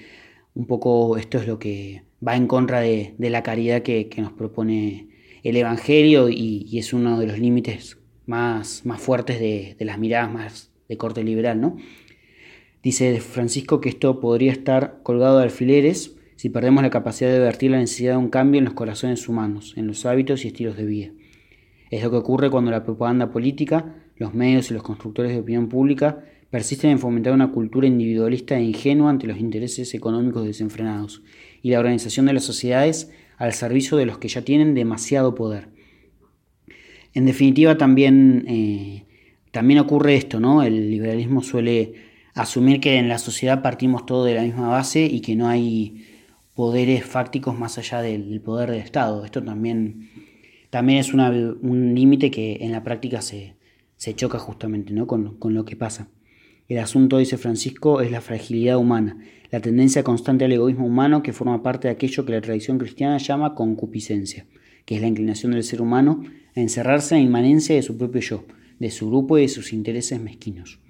Un 0.55 0.67
poco 0.67 1.17
esto 1.17 1.39
es 1.39 1.47
lo 1.47 1.59
que 1.59 2.03
va 2.27 2.37
en 2.37 2.47
contra 2.47 2.81
de, 2.81 3.15
la 3.19 3.43
caridad 3.43 3.83
que, 3.83 4.09
que 4.09 4.23
nos 4.23 4.33
propone 4.33 5.09
el 5.45 5.57
Evangelio 5.57 6.29
y, 6.31 6.79
es 6.79 6.93
uno 6.93 7.21
de 7.21 7.27
los 7.27 7.39
límites 7.39 7.99
más, 8.27 8.85
más 8.85 9.01
fuertes 9.01 9.39
de, 9.39 9.77
las 9.81 9.99
miradas 9.99 10.33
más 10.33 10.73
de 10.89 10.97
corte 10.97 11.23
liberal, 11.23 11.61
¿no? 11.61 11.77
Dice 12.83 13.21
Francisco 13.21 13.81
que 13.81 13.91
esto 13.91 14.21
podría 14.21 14.53
estar 14.53 15.01
colgado 15.03 15.39
de 15.39 15.45
alfileres 15.45 16.17
si 16.37 16.49
perdemos 16.49 16.83
la 16.83 16.91
capacidad 16.91 17.31
de 17.31 17.39
vertir 17.39 17.71
la 17.71 17.79
necesidad 17.79 18.13
de 18.13 18.19
un 18.19 18.29
cambio 18.29 18.59
en 18.59 18.65
los 18.65 18.75
corazones 18.75 19.29
humanos, 19.29 19.75
en 19.77 19.87
los 19.87 20.05
hábitos 20.05 20.45
y 20.45 20.49
estilos 20.49 20.77
de 20.77 20.85
vida. 20.85 21.11
Es 21.91 22.03
lo 22.03 22.11
que 22.11 22.17
ocurre 22.17 22.51
cuando 22.51 22.71
la 22.71 22.85
propaganda 22.85 23.31
política, 23.31 23.95
los 24.17 24.35
medios 24.35 24.71
y 24.71 24.75
los 24.75 24.83
constructores 24.83 25.33
de 25.33 25.41
opinión 25.41 25.69
pública 25.69 26.25
persisten 26.51 26.91
en 26.91 26.99
fomentar 27.01 27.33
una 27.33 27.51
cultura 27.51 27.87
individualista 27.87 28.57
e 28.57 28.63
ingenua 28.63 29.11
ante 29.11 29.27
los 29.27 29.39
intereses 29.39 29.93
económicos 29.95 30.45
desenfrenados 30.45 31.23
y 31.63 31.71
la 31.71 31.81
organización 31.81 32.27
de 32.27 32.33
las 32.33 32.45
sociedades 32.45 33.11
al 33.39 33.53
servicio 33.53 33.97
de 33.97 34.07
los 34.07 34.19
que 34.19 34.29
ya 34.29 34.43
tienen 34.43 34.75
demasiado 34.75 35.35
poder. 35.35 35.69
En 37.13 37.27
definitiva, 37.27 37.77
también, 37.77 38.45
eh, 38.49 39.05
también 39.51 39.81
ocurre 39.81 40.15
esto, 40.15 40.39
¿no? 40.39 40.63
El 40.63 40.91
liberalismo 40.91 41.43
suele 41.43 41.95
asumir 42.35 42.81
que 42.81 42.99
en 42.99 43.09
la 43.09 43.19
sociedad 43.19 43.63
partimos 43.63 44.07
todos 44.07 44.27
de 44.27 44.35
la 44.35 44.43
misma 44.43 44.69
base 44.69 45.05
y 45.07 45.21
que 45.21 45.35
no 45.35 45.49
hay 45.49 46.07
poderes 46.55 47.05
fácticos 47.05 47.59
más 47.59 47.79
allá 47.79 48.01
del, 48.01 48.41
poder 48.41 48.71
del 48.71 48.81
Estado. 48.81 49.25
Esto 49.25 49.43
también, 49.43 50.09
también 50.71 51.01
es 51.01 51.13
un 51.13 51.95
límite 51.95 52.31
que 52.31 52.59
en 52.61 52.73
la 52.73 52.85
práctica 52.85 53.21
se, 53.23 53.55
choca 53.97 54.39
justamente 54.39 54.93
¿no? 54.93 55.07
con, 55.07 55.37
con 55.39 55.55
lo 55.55 55.65
que 55.65 55.77
pasa. 55.77 56.09
El 56.69 56.79
asunto, 56.79 57.19
dice 57.19 57.37
Francisco, 57.37 58.01
es 58.01 58.11
la 58.11 58.21
fragilidad 58.21 58.79
humana, 58.79 59.19
la 59.51 59.61
tendencia 59.61 60.03
constante 60.03 60.47
al 60.47 60.53
egoísmo 60.53 60.87
humano 60.87 61.23
que 61.23 61.33
forma 61.33 61.63
parte 61.63 61.89
de 61.89 61.93
aquello 61.93 62.25
que 62.25 62.33
la 62.33 62.41
tradición 62.41 62.79
cristiana 62.79 63.19
llama 63.19 63.55
concupiscencia, 63.55 64.47
que 64.85 64.97
es 64.97 65.01
la 65.01 65.09
inclinación 65.09 65.53
del 65.53 65.63
ser 65.63 65.83
humano 65.83 66.23
a 66.57 66.61
encerrarse 66.61 67.15
en 67.15 67.23
la 67.23 67.27
inmanencia 67.27 67.75
de 67.75 67.83
su 67.83 67.99
propio 67.99 68.21
yo, 68.21 68.45
de 68.79 68.91
su 68.91 69.09
grupo 69.09 69.39
y 69.39 69.43
de 69.43 69.49
sus 69.49 69.73
intereses 69.73 70.21
mezquinos. 70.21 70.81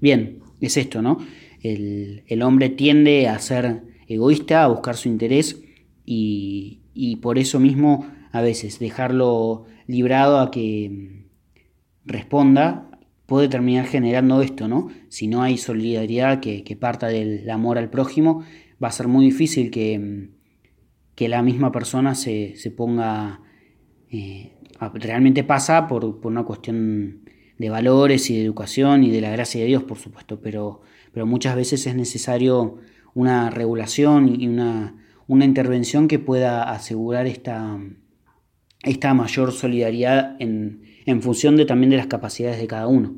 Bien, 0.00 0.40
es 0.60 0.76
esto, 0.76 1.02
¿no? 1.02 1.18
El, 1.62 2.42
hombre 2.42 2.68
tiende 2.70 3.28
a 3.28 3.38
ser 3.38 3.82
egoísta, 4.08 4.64
a 4.64 4.68
buscar 4.68 4.96
su 4.96 5.08
interés 5.08 5.62
y, 6.04 6.80
por 7.22 7.38
eso 7.38 7.60
mismo 7.60 8.06
a 8.32 8.40
veces 8.40 8.78
dejarlo 8.78 9.66
librado 9.86 10.40
a 10.40 10.50
que 10.50 11.21
responda 12.04 12.88
puede 13.26 13.48
terminar 13.48 13.86
generando 13.86 14.42
esto, 14.42 14.68
¿no? 14.68 14.88
Si 15.08 15.26
no 15.26 15.42
hay 15.42 15.56
solidaridad 15.56 16.40
que, 16.40 16.76
parta 16.78 17.06
del 17.08 17.48
amor 17.48 17.78
al 17.78 17.88
prójimo, 17.88 18.44
va 18.82 18.88
a 18.88 18.92
ser 18.92 19.08
muy 19.08 19.24
difícil 19.24 19.70
que, 19.70 20.28
que 21.14 21.28
la 21.30 21.42
misma 21.42 21.72
persona 21.72 22.14
se, 22.14 22.54
ponga... 22.76 23.40
Eh, 24.10 24.52
realmente 24.94 25.44
pasa 25.44 25.86
por, 25.88 26.20
por, 26.20 26.30
una 26.30 26.44
cuestión 26.44 27.22
de 27.56 27.70
valores 27.70 28.28
y 28.28 28.36
de 28.36 28.44
educación 28.44 29.02
y 29.02 29.10
de 29.10 29.22
la 29.22 29.30
gracia 29.30 29.62
de 29.62 29.68
Dios, 29.68 29.84
por 29.84 29.96
supuesto, 29.96 30.40
pero, 30.42 30.82
pero 31.12 31.24
muchas 31.24 31.56
veces 31.56 31.86
es 31.86 31.94
necesario 31.94 32.78
una 33.14 33.48
regulación 33.48 34.28
y 34.28 34.46
una, 34.46 34.96
una 35.26 35.46
intervención 35.46 36.06
que 36.06 36.18
pueda 36.18 36.70
asegurar 36.70 37.26
esta, 37.26 37.78
esta 38.82 39.14
mayor 39.14 39.52
solidaridad 39.52 40.36
en, 40.40 40.82
función 41.20 41.56
de, 41.56 41.64
también 41.64 41.90
de 41.90 41.96
las 41.96 42.06
capacidades 42.06 42.60
de 42.60 42.66
cada 42.66 42.86
uno. 42.86 43.14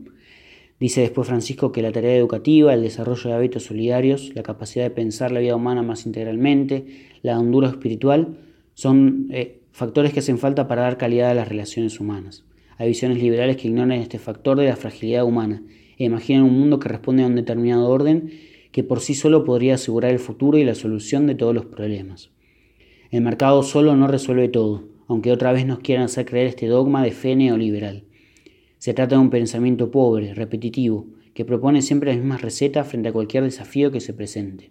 Dice 0.81 1.01
después 1.01 1.29
Francisco 1.29 1.73
que 1.73 1.83
la 1.83 1.93
tarea 1.93 2.17
educativa, 2.17 2.75
el 2.75 2.83
desarrollo 2.83 3.31
de 3.31 3.37
hábitos 3.37 3.65
solidarios, 3.65 4.33
la 4.35 4.43
capacidad 4.43 4.85
de 4.85 4.91
pensar 4.91 5.33
la 5.33 5.41
vida 5.41 5.57
humana 5.57 5.83
más 5.83 6.05
integralmente, 6.05 6.85
la 7.23 7.39
hondura 7.39 7.69
espiritual, 7.69 8.37
son 8.75 9.29
eh, 9.31 9.61
factores 9.73 10.13
que 10.13 10.19
hacen 10.19 10.39
falta 10.39 10.67
para 10.67 10.83
dar 10.83 10.99
calidad 10.99 11.31
a 11.31 11.35
las 11.35 11.49
relaciones 11.49 12.01
humanas. 12.01 12.45
Hay 12.77 12.89
visiones 12.89 13.19
liberales 13.19 13.57
que 13.57 13.69
ignoran 13.69 13.93
este 13.93 14.19
factor 14.19 14.59
de 14.59 14.67
la 14.67 14.77
fragilidad 14.77 15.25
humana 15.25 15.63
e 15.97 16.05
imaginan 16.05 16.43
un 16.43 16.59
mundo 16.59 16.81
que 16.81 16.89
responde 16.89 17.23
a 17.23 17.27
un 17.27 17.37
determinado 17.37 17.89
orden 17.89 18.33
que 18.73 18.83
por 18.83 19.01
sí 19.01 19.15
solo 19.15 19.45
podría 19.45 19.75
asegurar 19.75 20.11
el 20.11 20.19
futuro 20.19 20.59
y 20.59 20.65
la 20.65 20.75
solución 20.75 21.29
de 21.29 21.37
todos 21.37 21.55
los 21.55 21.67
problemas. 21.67 22.31
El 23.13 23.23
mercado 23.23 23.63
solo 23.63 23.95
no 23.95 24.09
resuelve 24.09 24.49
todo, 24.49 24.83
aunque 25.09 25.33
otra 25.33 25.53
vez 25.53 25.67
nos 25.67 25.81
quieran 25.81 26.07
hacer 26.07 26.27
creer 26.27 26.49
este 26.49 26.67
dogma 26.67 27.03
de 27.03 27.13
fe 27.13 27.37
neoliberal. 27.37 28.05
Se 28.79 28.95
trata 28.95 29.17
de 29.17 29.23
un 29.23 29.31
pensamiento 29.31 29.91
pobre, 29.91 30.35
repetitivo, 30.35 31.07
que 31.35 31.45
propone 31.45 31.83
siempre 31.83 32.11
las 32.11 32.19
mismas 32.19 32.43
recetas 32.43 32.87
frente 32.87 33.09
a 33.09 33.13
cualquier 33.13 33.45
desafío 33.45 33.91
que 33.91 34.01
se 34.01 34.15
presente. 34.15 34.71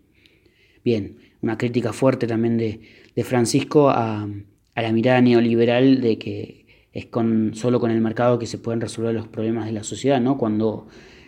Bien, 0.83 1.17
una 1.41 1.57
crítica 1.57 1.93
fuerte 1.93 2.27
también 2.27 2.57
de, 2.57 3.23
Francisco 3.23 3.89
a, 3.89 4.27
la 4.75 4.91
mirada 4.91 5.21
neoliberal 5.21 6.01
de 6.01 6.17
que 6.17 6.65
es 6.93 7.05
con, 7.07 7.51
solo 7.53 7.79
con 7.79 7.91
el 7.91 8.01
mercado 8.01 8.39
que 8.39 8.45
se 8.45 8.57
pueden 8.57 8.81
resolver 8.81 9.13
los 9.13 9.27
problemas 9.27 9.65
de 9.65 9.71
la 9.71 9.83
sociedad, 9.83 10.21
¿no? 10.21 10.37
Cuando 10.37 10.87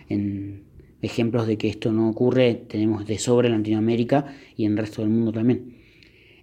en 0.09 0.63
ejemplos 1.01 1.47
de 1.47 1.57
que 1.57 1.69
esto 1.69 1.91
no 1.91 2.09
ocurre 2.09 2.55
tenemos 2.55 3.05
de 3.05 3.19
sobra 3.19 3.47
en 3.47 3.57
Latinoamérica 3.57 4.33
y 4.55 4.65
en 4.65 4.73
el 4.73 4.77
resto 4.77 5.01
del 5.01 5.11
mundo 5.11 5.31
también. 5.31 5.75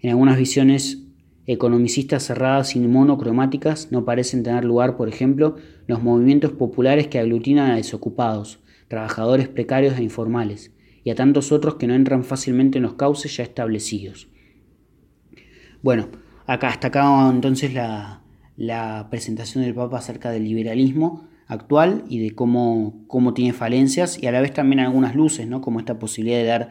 En 0.00 0.10
algunas 0.10 0.38
visiones 0.38 1.04
economicistas 1.46 2.24
cerradas 2.24 2.76
y 2.76 2.80
monocromáticas 2.80 3.90
no 3.90 4.04
parecen 4.04 4.42
tener 4.42 4.64
lugar, 4.64 4.96
por 4.96 5.08
ejemplo, 5.08 5.56
los 5.86 6.02
movimientos 6.02 6.52
populares 6.52 7.08
que 7.08 7.18
aglutinan 7.18 7.70
a 7.70 7.76
desocupados, 7.76 8.60
trabajadores 8.88 9.48
precarios 9.48 9.98
e 9.98 10.02
informales, 10.02 10.72
y 11.04 11.10
a 11.10 11.14
tantos 11.14 11.50
otros 11.50 11.76
que 11.76 11.86
no 11.86 11.94
entran 11.94 12.24
fácilmente 12.24 12.78
en 12.78 12.84
los 12.84 12.94
cauces 12.94 13.36
ya 13.36 13.42
establecidos. 13.42 14.28
Bueno, 15.82 16.08
acá 16.46 16.68
hasta 16.68 16.88
acá 16.88 17.28
entonces 17.30 17.74
la, 17.74 18.20
presentación 19.10 19.64
del 19.64 19.74
Papa 19.74 19.98
acerca 19.98 20.30
del 20.30 20.44
liberalismo 20.44 21.26
actual 21.48 22.04
y 22.08 22.20
de 22.20 22.30
cómo, 22.36 23.04
cómo 23.08 23.34
tiene 23.34 23.52
falencias 23.52 24.22
y 24.22 24.26
a 24.28 24.32
la 24.32 24.40
vez 24.40 24.52
también 24.52 24.78
algunas 24.78 25.16
luces, 25.16 25.48
¿no? 25.48 25.60
como 25.60 25.80
esta 25.80 25.98
posibilidad 25.98 26.38
de 26.38 26.44
dar 26.44 26.68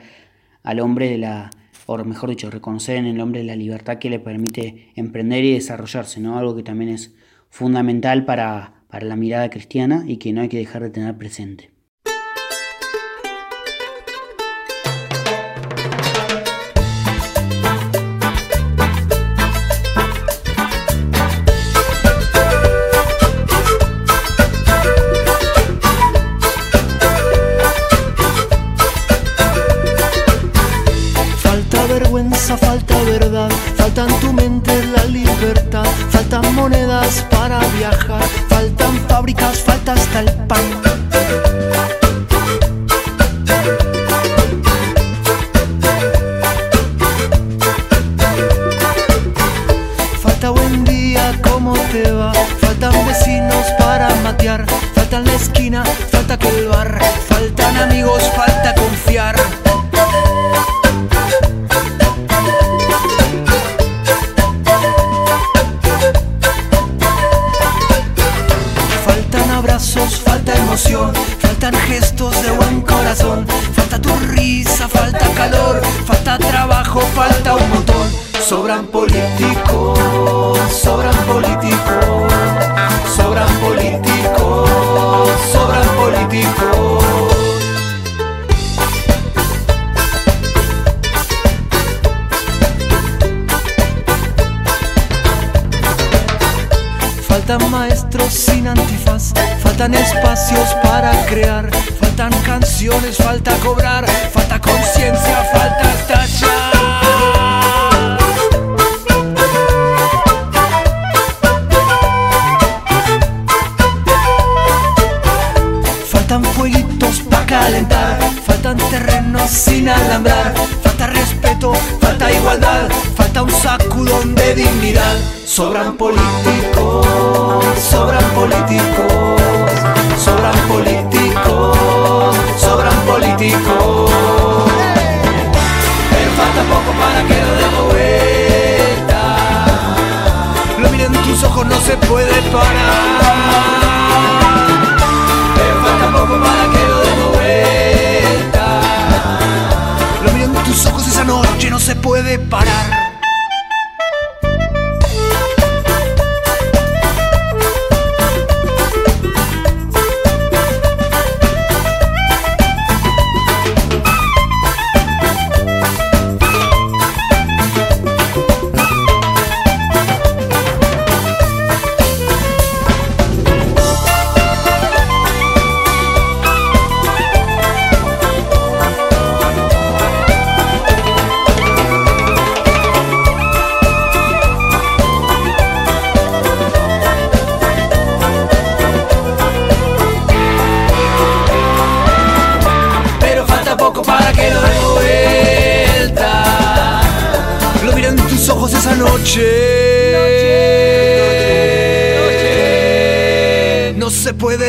al 0.63 0.79
hombre 0.79 1.09
de 1.09 1.17
la 1.17 1.51
o 1.99 2.05
mejor 2.05 2.29
dicho, 2.29 2.49
reconocer 2.49 2.95
en 2.95 3.07
el 3.07 3.19
hombre 3.19 3.43
la 3.43 3.57
libertad 3.57 3.97
que 3.97 4.09
le 4.09 4.19
permite 4.19 4.91
emprender 4.95 5.43
y 5.43 5.53
desarrollarse, 5.53 6.21
¿no? 6.21 6.37
Algo 6.37 6.55
que 6.55 6.63
también 6.63 6.91
es 6.91 7.13
fundamental 7.49 8.23
para, 8.23 8.83
para 8.87 9.05
la 9.05 9.17
mirada 9.17 9.49
cristiana 9.49 10.05
y 10.07 10.17
que 10.17 10.31
no 10.31 10.41
hay 10.41 10.47
que 10.47 10.57
dejar 10.57 10.83
de 10.83 10.91
tener 10.91 11.17
presente. 11.17 11.70
Sobran 37.81 38.21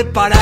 puede 0.05 0.42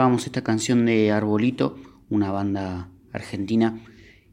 Esta 0.00 0.42
canción 0.42 0.86
de 0.86 1.12
Arbolito, 1.12 1.76
una 2.08 2.32
banda 2.32 2.88
argentina 3.12 3.78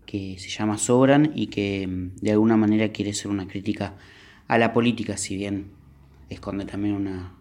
que 0.06 0.38
se 0.40 0.48
llama 0.48 0.78
Sobran 0.78 1.34
y 1.36 1.48
que 1.48 1.86
mm, 1.86 2.16
de 2.22 2.32
alguna 2.32 2.56
manera 2.56 2.94
quiere 2.94 3.14
ser 3.14 3.32
una 3.32 3.50
crítica 3.50 3.98
a 4.48 4.58
la 4.58 4.72
política, 4.72 5.18
si 5.18 5.36
bien 5.36 5.72
esconde 6.30 6.64
también 6.64 6.96
una, 6.96 7.36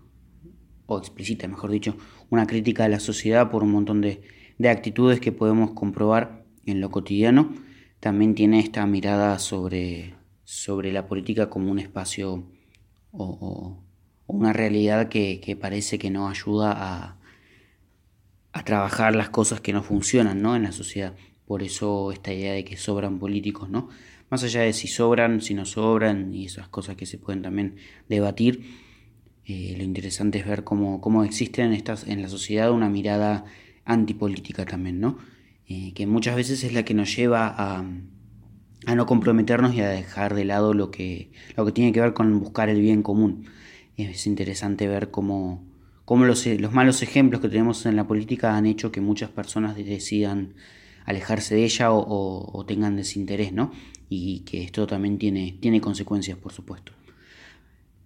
o 0.87 0.99
explicita, 0.99 1.47
mejor 1.47 1.71
dicho, 1.71 1.97
una 2.29 2.49
crítica 2.49 2.85
a 2.85 2.89
la 2.89 2.99
sociedad 2.99 3.49
por 3.49 3.63
un 3.63 3.71
montón 3.71 4.01
de, 4.01 4.23
de 4.59 4.71
actitudes 4.71 5.21
que 5.21 5.31
podemos 5.31 5.71
comprobar 5.71 6.45
en 6.67 6.81
lo 6.81 6.91
cotidiano. 6.91 7.55
También 8.01 8.35
tiene 8.35 8.59
esta 8.59 8.85
mirada 8.87 9.39
sobre, 9.39 10.15
sobre 10.43 10.93
la 10.93 11.07
política 11.07 11.49
como 11.49 11.71
un 11.71 11.79
espacio 11.79 12.45
o, 13.13 13.79
una 14.27 14.53
realidad 14.53 15.09
que 15.09 15.59
parece 15.61 16.01
que 16.01 16.11
no 16.11 16.29
ayuda 16.29 16.73
a, 16.77 17.17
a 18.57 18.65
trabajar 18.65 19.15
las 19.15 19.29
cosas 19.29 19.61
que 19.61 19.75
no 19.75 19.83
funcionan 19.83 20.41
¿no? 20.41 20.57
en 20.57 20.63
la 20.63 20.73
sociedad. 20.73 21.15
Por 21.47 21.63
eso 21.63 22.11
esta 22.11 22.33
idea 22.33 22.55
de 22.55 22.65
que 22.65 22.79
sobran 22.79 23.19
políticos, 23.19 23.69
¿no? 23.69 23.89
Más 24.31 24.43
allá 24.43 24.63
de 24.63 24.73
si 24.73 24.89
sobran, 24.89 25.43
si 25.43 25.55
no 25.55 25.67
sobran 25.67 26.35
y 26.35 26.47
esas 26.47 26.67
cosas 26.69 26.97
que 26.97 27.07
se 27.07 27.19
pueden 27.19 27.43
también 27.43 27.77
debatir, 28.09 28.65
eh, 29.45 29.75
lo 29.77 29.85
interesante 29.85 30.39
es 30.39 30.47
ver 30.47 30.65
cómo, 30.65 31.01
cómo 31.01 31.23
existe 31.23 31.63
en, 31.63 31.73
estas, 31.73 32.09
en 32.09 32.23
la 32.23 32.29
sociedad 32.29 32.73
una 32.73 32.89
mirada 32.89 33.45
antipolítica 33.85 34.65
también, 34.65 35.01
¿no? 35.01 35.19
Eh, 35.69 35.93
que 35.95 36.07
muchas 36.07 36.35
veces 36.35 36.65
es 36.65 36.73
la 36.73 36.85
que 36.85 36.95
nos 36.95 37.15
lleva 37.15 37.47
a, 37.47 37.85
a 38.87 38.95
no 38.95 39.07
comprometernos 39.07 39.75
y 39.75 39.83
a 39.83 39.89
dejar 39.89 40.35
de 40.35 40.47
lado 40.47 40.73
lo 40.73 40.91
que, 40.91 41.31
lo 41.57 41.65
que 41.67 41.73
tiene 41.73 41.93
que 41.93 42.01
ver 42.01 42.15
con 42.15 42.41
buscar 42.41 42.69
el 42.71 42.81
bien 42.81 43.03
común. 43.03 43.45
Es 43.97 44.27
interesante 44.27 44.89
ver 44.89 45.11
cómo, 45.11 45.63
cómo 46.07 46.25
los, 46.25 46.47
los 46.47 46.73
malos 46.73 47.03
ejemplos 47.03 47.43
que 47.43 47.51
tenemos 47.51 47.85
en 47.85 47.97
la 47.97 48.07
política 48.07 48.57
han 48.57 48.65
hecho 48.65 48.93
que 48.93 49.03
muchas 49.03 49.29
personas 49.29 49.77
decidan 49.77 50.55
alejarse 51.05 51.57
de 51.57 51.65
ella 51.65 51.93
o, 51.93 52.65
tengan 52.67 52.97
desinterés, 52.97 53.53
¿no? 53.53 53.73
Y 54.09 54.41
que 54.41 54.63
esto 54.63 54.87
también 54.87 55.19
tiene, 55.19 55.59
tiene 55.61 55.81
consecuencias, 55.81 56.39
por 56.39 56.53
supuesto. 56.53 56.93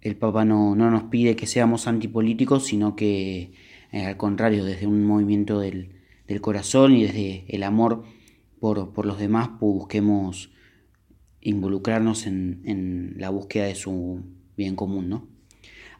El 0.01 0.17
Papa 0.17 0.43
no, 0.45 0.75
no 0.75 0.89
nos 0.89 1.03
pide 1.03 1.35
que 1.35 1.45
seamos 1.45 1.87
antipolíticos, 1.87 2.65
sino 2.65 2.95
que 2.95 3.53
eh, 3.91 4.05
al 4.05 4.17
contrario, 4.17 4.65
desde 4.65 4.87
un 4.87 5.05
movimiento 5.05 5.59
del, 5.59 5.91
del 6.27 6.41
corazón 6.41 6.95
y 6.95 7.03
desde 7.03 7.45
el 7.49 7.61
amor 7.61 8.03
por, 8.59 8.93
por 8.93 9.05
los 9.05 9.19
demás, 9.19 9.49
busquemos 9.59 10.51
involucrarnos 11.39 12.25
en, 12.25 12.61
en 12.65 13.13
la 13.17 13.29
búsqueda 13.29 13.65
de 13.65 13.75
su 13.75 14.23
bien 14.57 14.75
común, 14.75 15.07
¿no? 15.09 15.30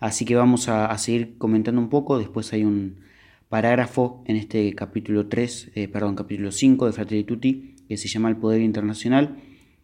Así 0.01 0.25
que 0.25 0.35
vamos 0.35 0.67
a, 0.67 0.97
seguir 0.97 1.37
comentando 1.37 1.79
un 1.79 1.89
poco, 1.89 2.17
después 2.17 2.51
hay 2.53 2.63
un 2.63 3.01
parágrafo 3.49 4.23
en 4.25 4.35
este 4.35 4.73
capítulo 4.73 5.27
3, 5.27 5.73
eh, 5.75 5.87
perdón, 5.87 6.15
capítulo 6.15 6.51
5 6.51 6.87
de 6.87 6.91
Fratelli 6.91 7.23
Tutti, 7.23 7.75
que 7.87 7.97
se 7.97 8.07
llama 8.07 8.27
El 8.27 8.37
Poder 8.37 8.61
Internacional. 8.61 9.37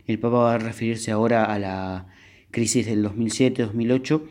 El 0.07 0.17
Papa 0.17 0.37
va 0.37 0.53
a 0.55 0.57
referirse 0.57 1.11
ahora 1.11 1.45
a 1.45 1.59
la 1.59 2.07
crisis 2.49 2.87
del 2.87 3.05
2007-2008 3.05 4.23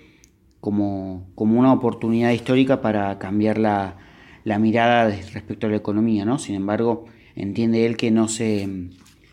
como, 0.61 1.31
como 1.37 1.61
una 1.61 1.73
oportunidad 1.73 2.33
histórica 2.33 2.81
para 2.81 3.17
cambiar 3.21 3.57
la, 3.57 3.97
la 4.43 4.59
mirada 4.59 5.09
respecto 5.33 5.69
a 5.69 5.71
la 5.71 5.77
economía, 5.77 6.25
¿no? 6.25 6.41
Sin 6.41 6.57
embargo, 6.57 7.05
entiende 7.37 7.87
él 7.87 7.97
que 7.97 8.11
no 8.11 8.27
se, 8.27 8.69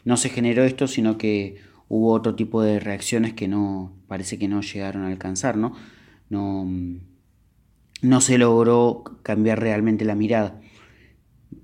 no 0.05 0.17
se 0.17 0.29
generó 0.29 0.63
esto, 0.63 0.85
sino 0.85 1.17
que 1.17 1.55
hubo 1.89 2.13
otro 2.13 2.35
tipo 2.35 2.61
de 2.61 2.79
reacciones 2.79 3.33
que 3.33 3.47
no, 3.47 3.91
parece 4.07 4.37
que 4.37 4.47
no 4.47 4.61
llegaron 4.61 5.03
a 5.03 5.07
alcanzar, 5.07 5.57
¿no? 5.57 5.73
No, 6.33 6.67
no 8.01 8.21
se 8.21 8.39
logró 8.39 9.03
cambiar 9.21 9.59
realmente 9.59 10.03
la 10.03 10.15
mirada. 10.15 10.59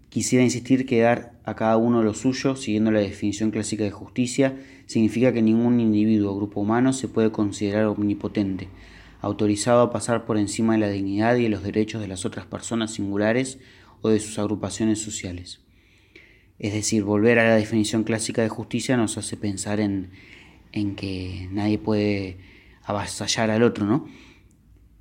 Quisiera 0.10 0.44
insistir 0.44 0.86
que 0.86 1.02
dar 1.02 1.40
a 1.44 1.56
cada 1.56 1.76
uno 1.78 2.04
lo 2.04 2.14
suyo, 2.14 2.56
siguiendo 2.56 2.92
la 2.92 3.00
definición 3.00 3.50
clásica 3.50 3.84
de 3.84 3.90
justicia, 3.90 4.60
significa 4.86 5.34
que 5.34 5.42
ningún 5.42 5.80
individuo 5.80 6.32
o 6.32 6.36
grupo 6.36 6.62
humano 6.62 6.94
se 6.94 7.08
puede 7.08 7.32
considerar 7.32 7.86
omnipotente, 7.86 8.68
autorizado 9.22 9.82
a 9.82 9.92
pasar 9.92 10.28
por 10.28 10.38
encima 10.38 10.74
de 10.74 10.80
la 10.82 10.90
dignidad 10.90 11.36
y 11.38 11.44
de 11.44 11.50
los 11.50 11.64
derechos 11.64 12.00
de 12.00 12.08
las 12.08 12.24
otras 12.24 12.46
personas 12.46 12.94
singulares 12.94 13.58
o 14.04 14.10
de 14.10 14.20
sus 14.20 14.38
agrupaciones 14.38 15.00
sociales. 15.00 15.62
Es 16.60 16.74
decir, 16.74 17.04
volver 17.04 17.40
a 17.40 17.50
la 17.50 17.56
definición 17.56 18.04
clásica 18.04 18.44
de 18.44 18.50
justicia 18.50 18.98
nos 18.98 19.18
hace 19.18 19.36
pensar 19.36 19.80
en, 19.80 20.12
en 20.74 20.96
que 20.96 21.50
nadie 21.52 21.80
puede 21.80 22.38
avasallar 22.84 23.50
al 23.50 23.64
otro, 23.64 23.88
¿no? 23.88 24.08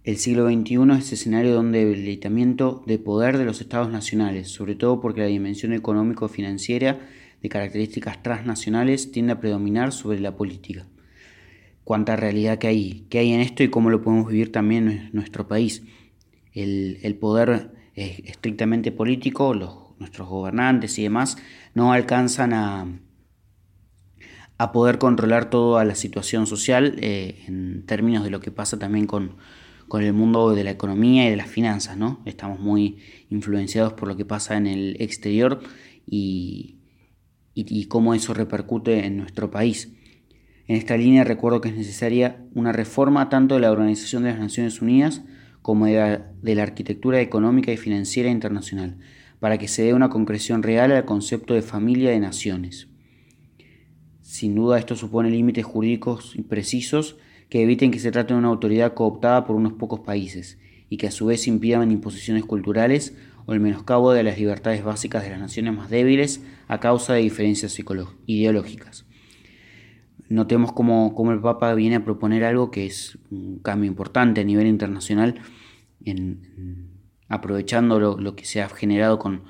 El 0.09 0.17
siglo 0.17 0.49
XXI 0.49 0.91
es 0.99 1.13
escenario 1.13 1.53
de 1.53 1.59
un 1.59 1.71
debilitamiento 1.71 2.83
de 2.87 2.99
poder 2.99 3.37
de 3.37 3.45
los 3.45 3.61
estados 3.61 3.91
nacionales, 3.91 4.49
sobre 4.49 4.75
todo 4.75 5.03
porque 5.03 5.21
la 5.21 5.27
dimensión 5.27 5.75
económico-financiera 5.75 6.99
de 7.43 7.49
características 7.51 8.23
transnacionales 8.23 9.13
tiende 9.13 9.35
a 9.35 9.41
predominar 9.41 9.93
sobre 9.93 10.19
la 10.21 10.35
política. 10.35 10.87
Cuánta 11.85 12.17
realidad 12.17 12.57
que 12.57 12.69
hay, 12.69 13.07
que 13.11 13.19
hay 13.19 13.35
en 13.35 13.41
esto 13.41 13.63
y 13.63 13.69
cómo 13.69 13.91
lo 13.91 14.01
podemos 14.01 14.29
vivir 14.29 14.51
también 14.51 14.89
en 14.89 15.11
nuestro 15.13 15.47
país. 15.47 15.83
El, 16.55 17.01
el 17.03 17.15
poder 17.15 17.73
eh, 17.95 18.23
estrictamente 18.25 18.91
político, 18.91 19.53
los, 19.53 19.75
nuestros 19.99 20.27
gobernantes 20.27 20.99
y 20.99 21.03
demás, 21.03 21.37
no 21.75 21.93
alcanzan 21.93 22.55
a, 22.55 22.87
a 24.57 24.73
poder 24.73 24.97
controlar 24.97 25.51
toda 25.51 25.85
la 25.85 25.95
situación 25.95 26.47
social 26.47 26.97
eh, 27.03 27.45
en 27.47 27.85
términos 27.85 28.25
de 28.25 28.31
lo 28.31 28.41
que 28.41 28.51
pasa 28.51 28.79
también 28.79 29.07
con, 29.07 29.37
con 29.89 30.05
el 30.05 30.13
mundo 30.13 30.55
de 30.55 30.65
la 30.65 30.71
economía 30.71 31.27
y 31.27 31.31
de 31.31 31.37
las 31.37 31.49
finanzas, 31.49 31.97
¿no? 31.97 32.21
Estamos 32.27 32.61
muy 32.61 32.99
influenciados 33.31 33.95
por 33.95 34.07
lo 34.07 34.17
que 34.17 34.25
pasa 34.25 34.57
en 34.57 34.67
el 34.67 34.97
exterior 35.01 35.61
y, 36.07 36.77
cómo 37.89 38.15
eso 38.15 38.35
repercute 38.35 39.07
en 39.07 39.17
nuestro 39.17 39.51
país. 39.51 39.93
En 40.67 40.77
esta 40.77 40.97
línea 40.97 41.25
recuerdo 41.25 41.61
que 41.61 41.71
es 41.71 41.77
necesaria 41.77 42.45
una 42.55 42.73
reforma 42.73 43.31
tanto 43.31 43.55
de 43.55 43.63
la 43.63 43.73
Organización 43.73 44.23
de 44.23 44.31
las 44.31 44.39
Naciones 44.39 44.83
Unidas 44.83 45.23
como 45.63 45.87
de 45.87 45.95
la, 45.95 46.33
de 46.43 46.55
la 46.55 46.63
arquitectura 46.63 47.21
económica 47.21 47.73
y 47.73 47.79
financiera 47.79 48.31
internacional, 48.31 48.99
para 49.41 49.57
que 49.57 49.69
se 49.69 49.83
dé 49.83 49.95
una 49.95 50.11
concreción 50.11 50.63
real 50.63 50.93
al 50.93 51.07
concepto 51.07 51.55
de 51.55 51.63
familia 51.63 52.11
de 52.11 52.21
naciones. 52.21 52.89
Sin 54.21 54.55
duda 54.55 54.79
esto 54.79 54.95
supone 54.95 55.31
límites 55.31 55.65
jurídicos 55.65 56.37
precisos 56.49 57.17
que 57.49 57.63
eviten 57.63 57.91
que 57.91 57.99
se 57.99 58.11
trate 58.11 58.35
de 58.35 58.39
una 58.39 58.49
autoridad 58.49 58.95
cooptada 58.95 59.47
por 59.47 59.57
unos 59.57 59.75
pocos 59.75 60.01
países 60.01 60.59
y 60.91 60.97
que 60.97 61.07
a 61.07 61.11
su 61.11 61.27
vez 61.27 61.47
impidan 61.47 61.91
imposiciones 61.91 62.45
culturales 62.45 63.17
o 63.47 63.55
el 63.55 63.61
menoscabo 63.61 64.13
de 64.13 64.23
las 64.23 64.39
libertades 64.39 64.85
básicas 64.85 65.23
de 65.23 65.31
las 65.31 65.41
naciones 65.41 65.75
más 65.75 65.89
débiles 65.89 66.43
a 66.67 66.81
causa 66.81 67.15
de 67.15 67.21
diferencias 67.21 67.79
ideológicas. 68.27 69.07
notemos 70.29 70.73
cómo, 70.73 71.33
el 71.33 71.41
Papa 71.41 71.73
viene 71.75 71.97
a 71.97 72.05
proponer 72.05 72.45
algo 72.45 72.71
que 72.71 72.85
es 72.85 73.19
un 73.31 73.61
cambio 73.61 73.89
importante 73.89 74.43
a 74.43 74.45
nivel 74.45 74.67
internacional, 74.67 75.37
en, 76.05 76.91
aprovechando 77.29 77.99
lo, 77.99 78.37
que 78.37 78.45
se 78.45 78.61
ha 78.61 78.69
generado 78.69 79.19
con, 79.19 79.45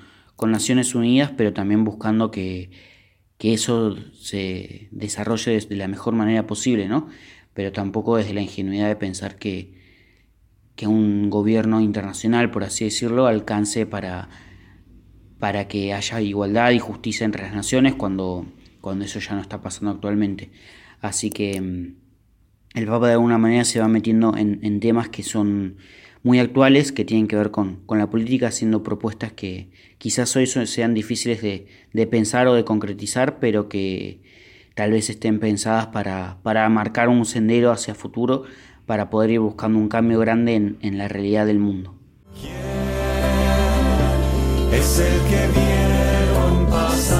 Naciones 0.47 0.95
Unidas, 0.95 1.33
pero 1.35 1.51
también 1.51 1.83
buscando 1.83 2.31
que, 2.31 2.71
eso 3.39 3.97
se 4.13 4.87
desarrolle 4.91 5.59
de 5.59 5.75
la 5.75 5.89
mejor 5.89 6.13
manera 6.13 6.47
posible, 6.47 6.87
¿no? 6.87 7.09
Pero 7.53 7.71
tampoco 7.71 8.17
desde 8.17 8.33
la 8.33 8.41
ingenuidad 8.41 8.87
de 8.87 8.95
pensar 8.95 9.37
que, 9.37 9.73
que 10.75 10.87
un 10.87 11.29
gobierno 11.29 11.81
internacional, 11.81 12.51
por 12.51 12.63
así 12.63 12.85
decirlo, 12.85 13.27
alcance 13.27 13.85
para, 13.85 14.29
para 15.39 15.67
que 15.67 15.93
haya 15.93 16.21
igualdad 16.21 16.71
y 16.71 16.79
justicia 16.79 17.25
entre 17.25 17.43
las 17.43 17.53
naciones 17.53 17.95
cuando 17.95 18.45
cuando 18.81 19.05
eso 19.05 19.19
ya 19.19 19.35
no 19.35 19.41
está 19.41 19.61
pasando 19.61 19.91
actualmente. 19.91 20.49
Así 21.01 21.29
que 21.29 21.59
mm, 21.59 21.95
el 22.75 22.85
Papa 22.85 23.07
de 23.07 23.13
alguna 23.13 23.37
manera 23.37 23.65
se 23.65 23.79
va 23.79 23.87
metiendo 23.87 24.35
en, 24.37 24.79
temas 24.79 25.09
que 25.09 25.23
son 25.23 25.77
muy 26.23 26.39
actuales, 26.39 26.91
que 26.91 27.05
tienen 27.05 27.27
que 27.27 27.35
ver 27.35 27.51
con, 27.51 27.79
la 27.89 28.09
política, 28.09 28.47
haciendo 28.47 28.83
propuestas 28.83 29.31
que 29.33 29.69
quizás 29.97 30.35
hoy 30.35 30.47
sean 30.47 30.93
difíciles 30.93 31.41
de, 31.41 32.07
pensar 32.07 32.47
o 32.47 32.53
de 32.53 32.65
concretizar, 32.65 33.39
pero 33.39 33.69
que 33.69 34.21
tal 34.79 34.91
vez 34.91 35.09
estén 35.09 35.41
pensadas 35.41 35.87
para, 35.87 36.37
para 36.41 36.69
marcar 36.69 37.09
un 37.09 37.25
sendero 37.25 37.73
hacia 37.73 37.95
futuro, 37.95 38.43
para 38.85 39.09
poder 39.09 39.31
ir 39.31 39.41
buscando 39.41 39.77
un 39.77 39.89
cambio 39.89 40.19
grande 40.19 40.55
en, 40.55 40.77
en 40.79 40.97
la 40.97 41.09
realidad 41.09 41.45
del 41.45 41.59
mundo. 41.59 41.95
Es 44.71 44.99
el 44.99 45.19
que 45.29 45.59
vieron 45.59 46.65
pasar. 46.67 47.19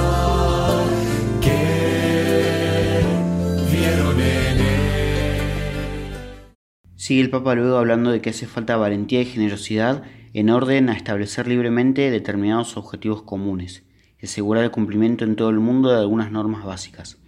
Sigue 6.96 7.20
el 7.20 7.28
Papa 7.28 7.54
luego 7.54 7.76
hablando 7.76 8.10
de 8.10 8.22
que 8.22 8.30
hace 8.30 8.46
falta 8.46 8.78
valentía 8.78 9.20
y 9.20 9.26
generosidad 9.26 10.04
en 10.32 10.48
orden 10.48 10.88
a 10.88 10.94
establecer 10.94 11.46
libremente 11.46 12.10
determinados 12.10 12.78
objetivos 12.78 13.22
comunes 13.22 13.82
y 14.18 14.24
asegurar 14.24 14.64
el 14.64 14.70
cumplimiento 14.70 15.24
en 15.24 15.36
todo 15.36 15.50
el 15.50 15.60
mundo 15.60 15.90
de 15.90 15.98
algunas 15.98 16.30
normas 16.30 16.64
básicas. 16.64 17.19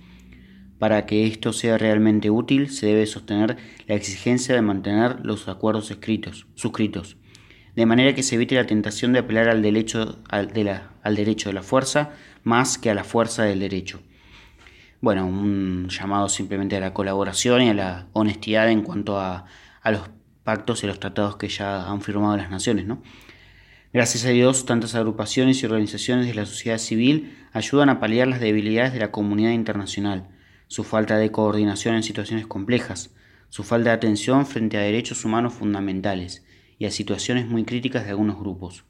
Para 0.83 1.07
que 1.07 1.29
esto 1.29 1.53
sea 1.53 1.79
realmente 1.79 2.29
útil, 2.29 2.69
se 2.69 2.87
debe 2.87 3.07
sostener 3.07 3.57
la 3.87 3.95
exigencia 3.95 4.53
de 4.53 4.63
mantener 4.63 5.25
los 5.25 5.47
acuerdos 5.47 5.93
escritos, 5.93 6.49
suscritos, 6.57 7.17
de 7.77 7.87
manera 7.87 8.17
que 8.17 8.25
se 8.25 8.35
evite 8.35 8.57
la 8.57 8.67
tentación 8.67 9.13
de 9.13 9.21
apelar 9.21 9.49
al 9.49 9.63
derecho, 9.63 10.19
de 10.25 11.53
la 11.53 11.63
fuerza 11.63 12.11
más 12.43 12.79
que 12.79 12.91
a 12.91 12.95
la 12.95 13.05
fuerza 13.05 13.45
del 13.45 13.61
derecho. 13.61 14.03
Bueno, 15.01 15.25
un 15.25 15.89
llamado 15.89 16.29
simplemente 16.29 16.77
a 16.77 16.81
la 16.81 16.93
colaboración 16.93 17.63
y 17.63 17.69
a 17.69 17.75
la 17.75 18.09
honestidad 18.13 18.69
en 18.69 18.83
cuanto 18.83 19.21
a 19.21 19.47
a 19.83 19.93
los 19.93 20.11
pactos 20.43 20.83
y 20.83 20.89
los 20.89 20.99
tratados 20.99 21.37
que 21.37 21.47
ya 21.47 21.89
han 21.89 22.01
firmado 22.01 22.37
las 22.37 22.51
naciones. 22.51 22.87
¿no? 22.87 23.01
Gracias 23.93 24.25
a 24.25 24.31
Dios, 24.31 24.67
tantas 24.67 24.97
agrupaciones 24.97 25.63
y 25.63 25.67
organizaciones 25.67 26.27
de 26.27 26.35
la 26.35 26.45
sociedad 26.45 26.79
civil 26.79 27.37
ayudan 27.53 27.89
a 27.89 28.01
paliar 28.01 28.27
las 28.27 28.41
debilidades 28.41 28.93
de 28.93 28.99
la 28.99 29.13
comunidad 29.13 29.53
internacional, 29.53 30.27
su 30.73 30.85
falta 30.85 31.19
de 31.19 31.31
coordinación 31.31 31.97
en 31.97 32.03
situaciones 32.03 32.47
complejas, 32.47 33.11
su 33.51 33.63
falta 33.63 33.91
de 33.91 33.97
atención 33.97 34.47
frente 34.47 34.79
a 34.79 34.81
derechos 34.81 35.23
humanos 35.27 35.53
fundamentales 35.53 36.47
y 36.79 36.87
a 36.87 36.91
situaciones 36.91 37.47
muy 37.47 37.65
críticas 37.65 38.05
de 38.05 38.11
algunos 38.13 38.39
grupos. 38.39 38.85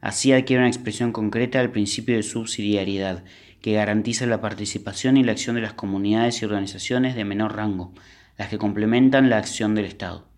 Así 0.00 0.32
adquiere 0.32 0.62
una 0.62 0.68
expresión 0.68 1.10
concreta 1.10 1.60
el 1.60 1.72
principio 1.72 2.14
de 2.14 2.22
subsidiariedad, 2.22 3.24
que 3.60 3.72
garantiza 3.72 4.24
la 4.26 4.40
participación 4.40 5.16
y 5.16 5.24
la 5.24 5.32
acción 5.32 5.56
de 5.56 5.62
las 5.62 5.72
comunidades 5.72 6.40
y 6.40 6.44
organizaciones 6.44 7.16
de 7.16 7.24
menor 7.24 7.56
rango, 7.56 7.92
las 8.38 8.48
que 8.48 8.58
complementan 8.58 9.30
la 9.30 9.38
acción 9.38 9.74
del 9.74 9.86
Estado. 9.86 10.28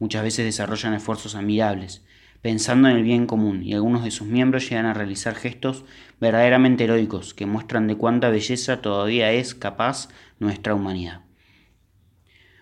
Muchas 0.00 0.24
veces 0.24 0.44
desarrollan 0.44 0.94
esfuerzos 0.94 1.36
admirables, 1.36 2.04
pensando 2.44 2.90
en 2.90 2.96
el 2.98 3.04
bien 3.04 3.24
común, 3.24 3.62
y 3.62 3.72
algunos 3.72 4.04
de 4.04 4.10
sus 4.10 4.26
miembros 4.26 4.68
llegan 4.68 4.84
a 4.84 4.92
realizar 4.92 5.34
gestos 5.34 5.86
verdaderamente 6.20 6.84
heroicos 6.84 7.32
que 7.32 7.46
muestran 7.46 7.86
de 7.86 7.96
cuánta 7.96 8.28
belleza 8.28 8.82
todavía 8.82 9.32
es 9.32 9.54
capaz 9.54 10.10
nuestra 10.38 10.74
humanidad. 10.74 11.22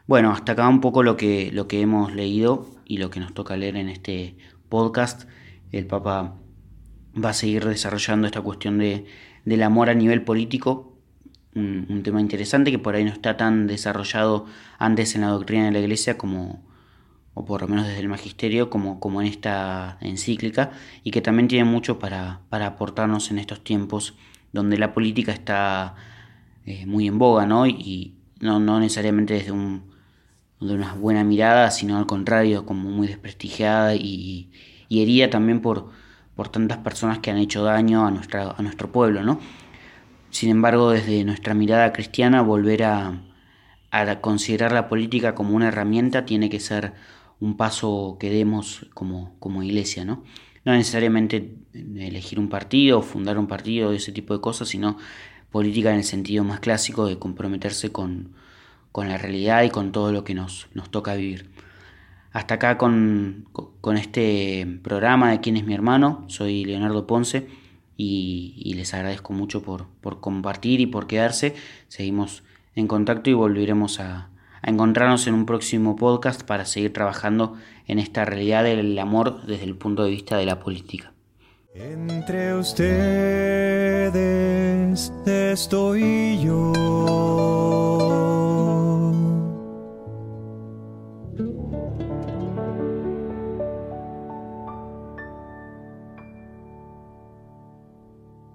Bueno, 0.07 0.31
hasta 0.31 0.53
acá 0.53 0.69
un 0.69 0.81
poco 0.81 1.03
lo 1.03 1.17
que, 1.17 1.51
lo 1.53 1.67
que 1.67 1.81
hemos 1.81 2.15
leído 2.15 2.69
y 2.85 2.99
lo 2.99 3.11
que 3.11 3.19
nos 3.19 3.35
toca 3.35 3.57
leer 3.57 3.75
en 3.75 3.89
este 3.89 4.37
podcast. 4.69 5.29
El 5.73 5.89
Papa 5.89 6.37
va 7.13 7.31
a 7.31 7.35
seguir 7.35 7.65
desarrollando 7.65 8.29
esta 8.29 8.41
cuestión 8.41 8.79
de, 8.79 9.07
del 9.45 9.65
amor 9.65 9.91
a 9.91 9.95
nivel 9.95 10.23
político 10.23 10.97
un, 11.57 12.03
tema 12.05 12.21
interesante 12.21 12.71
que 12.71 12.79
por 12.79 12.95
ahí 12.95 13.03
no 13.03 13.11
está 13.11 13.37
tan 13.37 13.67
desarrollado 13.67 14.47
antes 14.79 15.17
en 15.17 15.23
la 15.23 15.27
doctrina 15.27 15.65
de 15.65 15.73
la 15.73 15.81
Iglesia 15.81 16.17
como, 16.17 16.63
o 17.35 17.45
por 17.45 17.63
lo 17.63 17.69
menos 17.69 17.87
desde 17.87 18.01
el 18.01 18.09
magisterio, 18.09 18.71
como, 18.71 19.01
como 19.01 19.21
en 19.23 19.29
esta 19.29 19.99
encíclica, 20.01 20.73
y 21.03 21.11
que 21.11 21.21
también 21.21 21.49
tiene 21.49 21.65
mucho 21.65 21.99
para, 21.99 22.41
aportarnos 22.51 23.31
en 23.31 23.39
estos 23.39 23.65
tiempos 23.65 24.15
donde 24.53 24.79
la 24.79 24.93
política 24.93 25.33
está 25.33 25.95
eh, 26.67 26.87
muy 26.87 27.09
en 27.09 27.19
boga, 27.19 27.47
¿no? 27.47 27.67
Y 27.67 28.15
no, 28.41 28.61
necesariamente 28.81 29.35
desde 29.35 29.53
un, 29.53 29.91
de 30.61 30.75
una 30.75 30.95
buena 30.95 31.25
mirada, 31.25 31.71
sino 31.71 31.99
al 31.99 32.07
contrario, 32.07 32.67
como 32.67 32.91
muy 32.91 33.07
desprestigiada 33.07 33.95
y, 33.95 34.51
y 34.89 35.03
herida 35.03 35.31
también 35.31 35.61
por, 35.61 35.91
por 36.37 36.49
tantas 36.49 36.79
personas 36.79 37.19
que 37.19 37.31
han 37.31 37.39
hecho 37.39 37.63
daño 37.65 38.07
a, 38.07 38.11
nuestra, 38.11 38.51
a 38.51 38.63
nuestro 38.63 38.93
pueblo, 38.93 39.23
¿no? 39.23 39.41
Sin 40.31 40.51
embargo, 40.51 40.91
desde 40.91 41.25
nuestra 41.25 41.55
mirada 41.55 41.93
cristiana, 41.93 42.41
volver 42.43 42.85
a, 42.85 43.21
considerar 44.23 44.73
la 44.73 44.89
política 44.89 45.35
como 45.35 45.55
una 45.55 45.69
herramienta 45.69 46.25
tiene 46.25 46.49
que 46.49 46.61
ser 46.61 46.95
un 47.43 47.57
paso 47.57 48.17
que 48.21 48.31
demos 48.31 48.87
como, 48.95 49.35
como 49.41 49.65
iglesia, 49.65 50.05
¿no? 50.05 50.23
No 50.65 50.73
necesariamente 50.75 51.57
elegir 51.75 52.39
un 52.39 52.49
partido 52.49 53.03
fundar 53.03 53.37
un 53.37 53.49
partido, 53.49 53.93
ese 53.93 54.13
tipo 54.13 54.33
de 54.33 54.41
cosas, 54.41 54.69
sino 54.69 54.97
política 55.51 55.91
en 55.91 55.97
el 55.97 56.05
sentido 56.05 56.45
más 56.45 56.61
clásico 56.61 57.07
de 57.07 57.19
comprometerse 57.19 57.91
con, 57.91 58.35
la 58.95 59.19
realidad 59.19 59.65
y 59.65 59.71
con 59.71 59.91
todo 59.91 60.13
lo 60.13 60.23
que 60.23 60.35
nos, 60.35 60.69
nos 60.73 60.91
toca 60.91 61.15
vivir. 61.17 61.51
Hasta 62.31 62.55
acá 62.55 62.79
con, 62.79 63.49
con 63.53 63.97
este 63.97 64.79
programa 64.83 65.33
de 65.33 65.41
quién 65.41 65.57
es 65.57 65.65
mi 65.65 65.75
hermano, 65.75 66.25
soy 66.29 66.65
Leonardo 66.65 67.09
Ponce 67.09 67.49
y, 67.97 68.73
les 68.77 68.95
agradezco 68.95 69.33
mucho 69.33 69.63
por, 69.63 69.89
compartir 70.21 70.81
y 70.81 70.87
por 70.87 71.09
quedarse. 71.09 71.57
Seguimos 71.89 72.45
en 72.77 72.87
contacto 72.87 73.31
y 73.31 73.35
volveremos 73.35 73.99
a, 73.99 74.31
a 74.63 74.71
encontrarnos 74.71 75.27
en 75.27 75.35
un 75.35 75.45
próximo 75.45 75.97
podcast 75.97 76.43
para 76.43 76.65
seguir 76.65 76.93
trabajando 76.93 77.57
en 77.87 77.99
esta 77.99 78.25
realidad 78.25 78.65
del 78.65 78.99
amor 78.99 79.45
desde 79.47 79.65
el 79.65 79.77
punto 79.77 80.05
de 80.05 80.11
vista 80.11 80.37
de 80.37 80.47
la 80.47 80.61
política. 80.61 81.13
Entre 81.75 82.55
ustedes 82.55 84.13
estoy 85.27 86.41
yo. 86.43 88.42